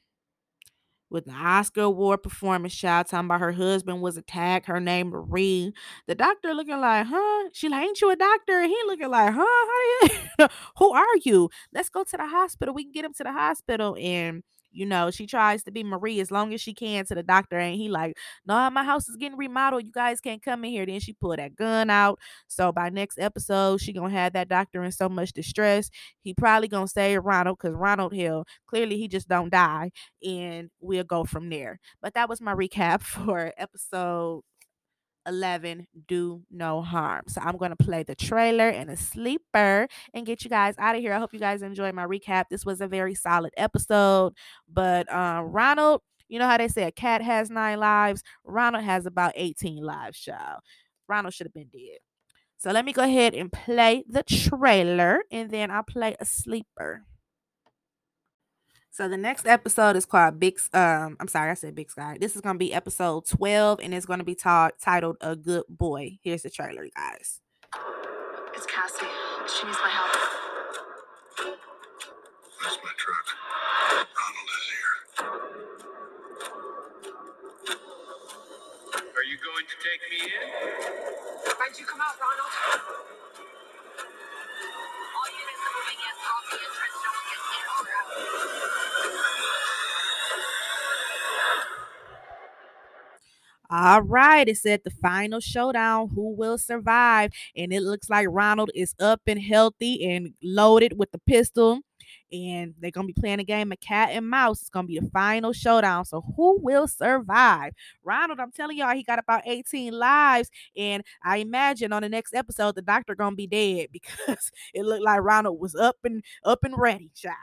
with 1.10 1.26
an 1.26 1.34
Oscar 1.34 1.82
Award 1.82 2.22
performance 2.22 2.74
child 2.74 3.08
talking 3.08 3.26
about 3.26 3.40
her 3.40 3.52
husband 3.52 4.02
was 4.02 4.16
attacked, 4.16 4.66
her 4.66 4.80
name 4.80 5.08
Marie. 5.08 5.72
The 6.06 6.14
doctor 6.14 6.54
looking 6.54 6.80
like, 6.80 7.06
huh? 7.08 7.48
She 7.52 7.68
like, 7.68 7.84
ain't 7.84 8.00
you 8.00 8.10
a 8.10 8.16
doctor? 8.16 8.60
And 8.60 8.70
he 8.70 8.76
looking 8.86 9.10
like, 9.10 9.34
huh? 9.36 10.48
Who 10.78 10.92
are 10.92 11.16
you? 11.24 11.50
Let's 11.72 11.90
go 11.90 12.04
to 12.04 12.16
the 12.16 12.26
hospital. 12.26 12.74
We 12.74 12.84
can 12.84 12.92
get 12.92 13.04
him 13.04 13.14
to 13.14 13.24
the 13.24 13.32
hospital. 13.32 13.96
And 14.00 14.42
You 14.76 14.86
know, 14.86 15.10
she 15.10 15.26
tries 15.26 15.62
to 15.64 15.70
be 15.72 15.82
Marie 15.84 16.20
as 16.20 16.30
long 16.30 16.52
as 16.54 16.60
she 16.60 16.74
can 16.74 17.04
to 17.06 17.14
the 17.14 17.22
doctor, 17.22 17.58
and 17.58 17.74
he 17.76 17.88
like, 17.88 18.16
no, 18.46 18.70
my 18.70 18.84
house 18.84 19.08
is 19.08 19.16
getting 19.16 19.38
remodeled. 19.38 19.84
You 19.84 19.92
guys 19.92 20.20
can't 20.20 20.42
come 20.42 20.64
in 20.64 20.70
here. 20.70 20.86
Then 20.86 21.00
she 21.00 21.12
pulled 21.14 21.38
that 21.38 21.56
gun 21.56 21.90
out. 21.90 22.18
So 22.48 22.72
by 22.72 22.90
next 22.90 23.18
episode, 23.18 23.80
she 23.80 23.92
gonna 23.92 24.10
have 24.10 24.34
that 24.34 24.48
doctor 24.48 24.84
in 24.84 24.92
so 24.92 25.08
much 25.08 25.32
distress. 25.32 25.90
He 26.22 26.34
probably 26.34 26.68
gonna 26.68 26.88
save 26.88 27.24
Ronald 27.24 27.58
because 27.58 27.74
Ronald 27.74 28.12
Hill 28.12 28.44
clearly 28.66 28.98
he 28.98 29.08
just 29.08 29.28
don't 29.28 29.50
die, 29.50 29.90
and 30.24 30.70
we'll 30.80 31.04
go 31.04 31.24
from 31.24 31.48
there. 31.50 31.80
But 32.02 32.14
that 32.14 32.28
was 32.28 32.40
my 32.40 32.54
recap 32.54 33.02
for 33.02 33.52
episode 33.56 34.42
11 35.26 35.86
do 36.06 36.42
no 36.50 36.82
harm. 36.82 37.24
So 37.28 37.40
I'm 37.42 37.56
going 37.56 37.70
to 37.70 37.76
play 37.76 38.02
the 38.02 38.14
trailer 38.14 38.68
and 38.68 38.90
a 38.90 38.96
sleeper 38.96 39.88
and 40.14 40.26
get 40.26 40.44
you 40.44 40.50
guys 40.50 40.74
out 40.78 40.94
of 40.96 41.00
here. 41.00 41.12
I 41.12 41.18
hope 41.18 41.32
you 41.32 41.40
guys 41.40 41.62
enjoyed 41.62 41.94
my 41.94 42.06
recap. 42.06 42.44
This 42.50 42.64
was 42.64 42.80
a 42.80 42.88
very 42.88 43.14
solid 43.14 43.52
episode, 43.56 44.34
but 44.72 45.10
uh, 45.12 45.42
Ronald, 45.44 46.02
you 46.28 46.38
know 46.38 46.46
how 46.46 46.56
they 46.56 46.68
say 46.68 46.84
a 46.84 46.92
cat 46.92 47.22
has 47.22 47.50
nine 47.50 47.78
lives? 47.78 48.22
Ronald 48.44 48.84
has 48.84 49.06
about 49.06 49.32
18 49.36 49.82
lives, 49.82 50.18
child. 50.18 50.60
Ronald 51.08 51.34
should 51.34 51.46
have 51.46 51.54
been 51.54 51.68
dead. 51.72 51.98
So 52.58 52.70
let 52.72 52.84
me 52.84 52.92
go 52.92 53.02
ahead 53.02 53.34
and 53.34 53.52
play 53.52 54.04
the 54.08 54.22
trailer 54.22 55.22
and 55.30 55.50
then 55.50 55.70
I'll 55.70 55.82
play 55.82 56.16
a 56.18 56.24
sleeper. 56.24 57.04
So 58.96 59.08
the 59.10 59.16
next 59.18 59.46
episode 59.46 59.94
is 59.94 60.06
called 60.06 60.40
Big. 60.40 60.58
Um, 60.72 61.18
I'm 61.20 61.28
sorry, 61.28 61.50
I 61.50 61.54
said 61.54 61.74
Big 61.74 61.90
Sky. 61.90 62.16
This 62.18 62.34
is 62.34 62.40
gonna 62.40 62.58
be 62.58 62.72
episode 62.72 63.26
12, 63.26 63.80
and 63.82 63.92
it's 63.92 64.06
gonna 64.06 64.24
be 64.24 64.34
ta- 64.34 64.70
titled 64.80 65.18
"A 65.20 65.36
Good 65.36 65.64
Boy." 65.68 66.16
Here's 66.22 66.40
the 66.40 66.48
trailer, 66.48 66.88
guys. 66.96 67.42
It's 68.54 68.64
Cassie. 68.64 69.04
She 69.52 69.66
needs 69.66 69.76
my 69.84 69.90
help. 69.90 70.12
That's 72.64 72.78
my 72.82 72.90
truck. 72.96 73.26
Ronald 74.16 74.48
is 74.56 74.64
here. 74.72 74.96
Are 79.12 79.26
you 79.28 79.36
going 79.44 79.66
to 79.68 79.76
take 79.76 80.00
me 80.08 80.24
in? 80.24 80.48
Why'd 81.52 81.76
you 81.78 81.84
come 81.84 82.00
out, 82.00 82.16
Ronald? 82.16 82.52
All 85.12 85.28
units 85.36 85.36
are 85.36 85.36
moving 85.36 85.36
in 85.36 85.36
off 85.36 85.36
the 85.36 85.36
entrance. 85.36 85.36
No 85.36 85.36
one 85.36 85.36
gets 85.36 85.44
in 85.44 85.52
or 85.52 85.52
out. 85.52 85.55
All 93.68 94.02
right, 94.02 94.48
it 94.48 94.58
said 94.58 94.82
the 94.84 94.90
final 94.90 95.40
showdown. 95.40 96.10
Who 96.14 96.32
will 96.34 96.56
survive? 96.56 97.32
And 97.56 97.72
it 97.72 97.82
looks 97.82 98.08
like 98.08 98.28
Ronald 98.30 98.70
is 98.74 98.94
up 99.00 99.22
and 99.26 99.40
healthy 99.40 100.04
and 100.08 100.34
loaded 100.42 100.96
with 100.98 101.10
the 101.10 101.18
pistol. 101.18 101.80
And 102.32 102.74
they're 102.78 102.90
gonna 102.90 103.06
be 103.06 103.12
playing 103.12 103.40
a 103.40 103.44
game 103.44 103.72
of 103.72 103.80
cat 103.80 104.10
and 104.12 104.28
mouse. 104.28 104.60
It's 104.60 104.70
gonna 104.70 104.86
be 104.86 104.98
the 104.98 105.10
final 105.10 105.52
showdown. 105.52 106.04
So 106.04 106.22
who 106.36 106.58
will 106.60 106.88
survive? 106.88 107.72
Ronald, 108.04 108.40
I'm 108.40 108.52
telling 108.52 108.78
y'all, 108.78 108.94
he 108.94 109.02
got 109.02 109.18
about 109.18 109.42
18 109.46 109.92
lives. 109.92 110.50
And 110.76 111.02
I 111.24 111.38
imagine 111.38 111.92
on 111.92 112.02
the 112.02 112.08
next 112.08 112.34
episode, 112.34 112.74
the 112.74 112.82
doctor 112.82 113.14
gonna 113.14 113.36
be 113.36 113.46
dead 113.46 113.88
because 113.92 114.50
it 114.74 114.84
looked 114.84 115.04
like 115.04 115.20
Ronald 115.22 115.60
was 115.60 115.74
up 115.74 115.96
and 116.04 116.22
up 116.44 116.64
and 116.64 116.74
ready, 116.76 117.10
child. 117.14 117.36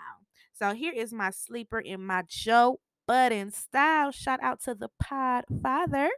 So 0.54 0.74
here 0.74 0.94
is 0.94 1.12
my 1.12 1.32
sleeper 1.32 1.80
in 1.80 2.06
my 2.06 2.24
Joe 2.28 2.80
Budden 3.08 3.52
style. 3.52 4.12
Shout 4.12 4.40
out 4.42 4.62
to 4.64 4.76
the 4.76 4.90
pod 5.00 5.46
father. 5.62 6.10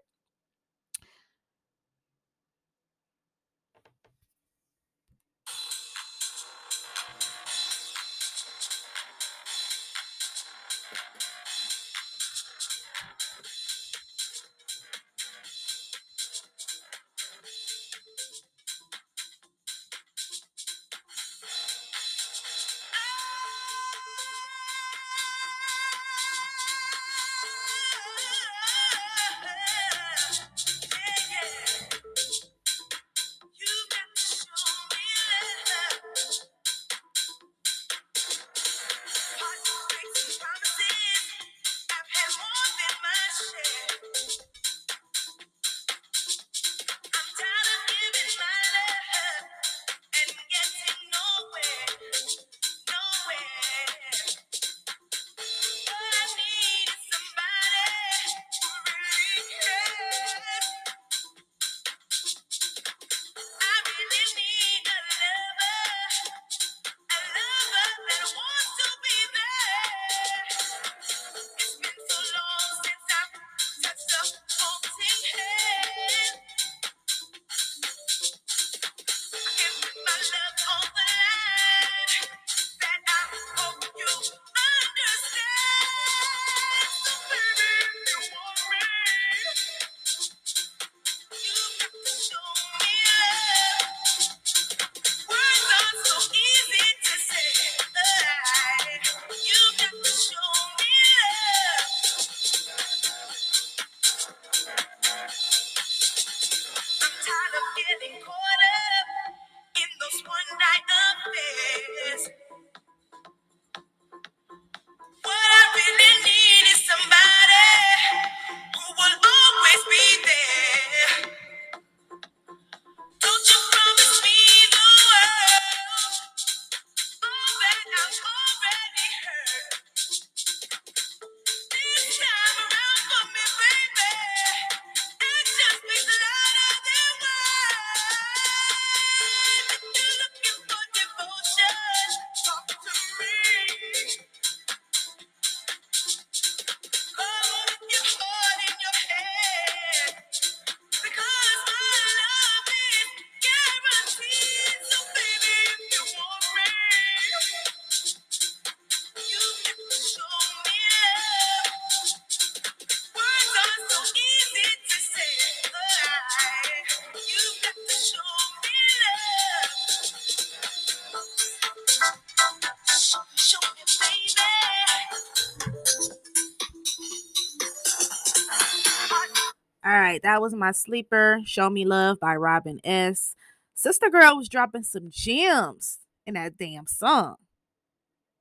Right, 180.16 180.24
that 180.24 180.42
was 180.42 180.54
my 180.56 180.72
sleeper, 180.72 181.42
Show 181.46 181.70
Me 181.70 181.84
Love 181.84 182.20
by 182.22 182.36
Robin 182.36 182.80
S. 182.86 183.36
Sister 183.74 184.10
Girl 184.10 184.38
was 184.38 184.48
dropping 184.48 184.84
some 184.84 185.10
gems 185.12 186.00
in 186.26 186.36
that 186.36 186.58
damn 186.58 186.88
song. 186.88 187.36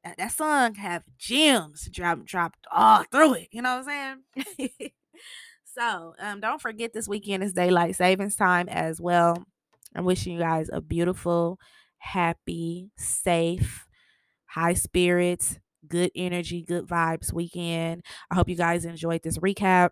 that, 0.05 0.17
that 0.19 0.31
song 0.31 0.77
have 0.77 1.03
gems 1.19 1.89
drop, 1.91 2.25
dropped 2.25 2.67
all 2.71 3.03
through 3.11 3.35
it. 3.35 3.49
You 3.51 3.63
know 3.63 3.79
what 3.79 3.89
I'm 3.89 4.23
saying? 4.69 4.71
so 5.77 6.15
um, 6.21 6.41
don't 6.41 6.61
forget 6.61 6.93
this 6.93 7.09
weekend 7.09 7.43
is 7.43 7.53
daylight 7.53 7.97
savings 7.97 8.37
time 8.37 8.69
as 8.69 9.01
well. 9.01 9.45
I'm 9.97 10.05
wishing 10.05 10.35
you 10.35 10.39
guys 10.39 10.71
a 10.73 10.81
beautiful, 10.81 11.59
happy, 11.99 12.91
safe, 12.97 13.85
high 14.47 14.75
spirits, 14.75 15.59
good 15.89 16.13
energy, 16.15 16.63
good 16.63 16.87
vibes 16.87 17.33
weekend. 17.33 18.05
I 18.31 18.37
hope 18.37 18.49
you 18.49 18.57
guys 18.57 18.85
enjoyed 18.85 19.25
this 19.25 19.39
recap. 19.39 19.91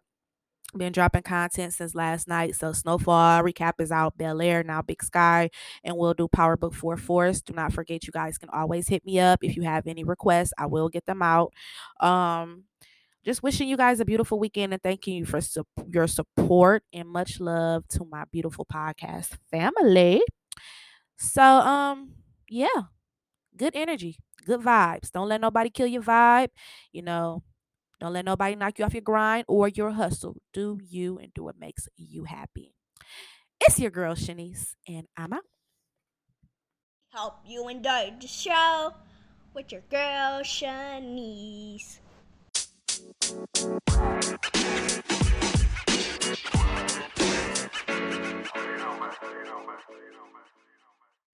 Been 0.75 0.93
dropping 0.93 1.23
content 1.23 1.75
since 1.75 1.95
last 1.95 2.29
night. 2.29 2.55
So 2.55 2.73
Snowfall 2.73 3.43
recap 3.43 3.75
is 3.79 3.93
out, 3.93 4.17
Bel 4.17 4.41
Air, 4.41 4.63
now 4.65 4.81
Big 4.81 5.03
Sky, 5.03 5.51
and 5.85 5.99
we'll 5.99 6.15
do 6.15 6.29
Power 6.29 6.57
Book 6.57 6.73
4 6.73 6.97
Force. 6.97 7.43
Do 7.43 7.53
not 7.53 7.75
forget 7.75 8.07
you 8.07 8.13
guys 8.13 8.39
can 8.39 8.49
always 8.49 8.89
hit 8.89 9.05
me 9.05 9.19
up 9.21 9.41
if 9.43 9.55
you 9.55 9.63
have 9.65 9.87
any 9.87 10.03
requests. 10.03 10.55
I 10.57 10.65
will 10.67 10.89
get 10.89 11.05
them 11.05 11.21
out. 11.21 11.53
Um 12.01 12.65
just 13.25 13.43
wishing 13.43 13.69
you 13.69 13.77
guys 13.77 14.01
a 14.01 14.05
beautiful 14.05 14.39
weekend 14.39 14.73
and 14.73 14.83
thanking 14.83 15.15
you 15.17 15.27
for 15.27 15.41
su- 15.41 15.67
your 15.89 16.07
support 16.07 16.85
and 16.93 17.09
much 17.09 17.41
love 17.41 17.87
to 17.89 18.05
my 18.11 18.25
beautiful 18.33 18.67
podcast 18.67 19.37
family. 19.51 20.23
So 21.17 21.43
um 21.43 22.15
yeah, 22.49 22.83
good 23.57 23.75
energy, 23.77 24.19
good 24.47 24.61
vibes. 24.61 25.11
Don't 25.13 25.29
let 25.29 25.41
nobody 25.41 25.71
kill 25.71 25.87
your 25.87 26.03
vibe. 26.03 26.51
You 26.93 27.03
know, 27.03 27.43
don't 28.03 28.15
let 28.15 28.25
nobody 28.25 28.57
knock 28.57 28.81
you 28.81 28.85
off 28.85 28.95
your 28.95 29.01
grind 29.01 29.45
or 29.47 29.69
your 29.69 29.93
hustle. 29.93 30.37
Do 30.53 30.81
you 30.83 31.19
and 31.19 31.33
do 31.33 31.45
what 31.45 31.57
makes 31.57 31.88
you 31.97 32.25
happy. 32.25 32.75
It's 33.61 33.79
your 33.79 33.93
girl 33.93 34.17
Shanice, 34.17 34.75
and 34.88 35.07
I'm 35.17 35.33
out. 35.33 35.45
Hope 37.12 37.37
you 37.47 37.69
enjoyed 37.69 38.21
the 38.21 38.27
show 38.27 38.93
with 39.55 39.71
your 39.71 39.83
girl 39.88 40.41
Shanice. 40.43 42.01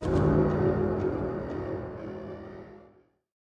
You. 0.03 0.38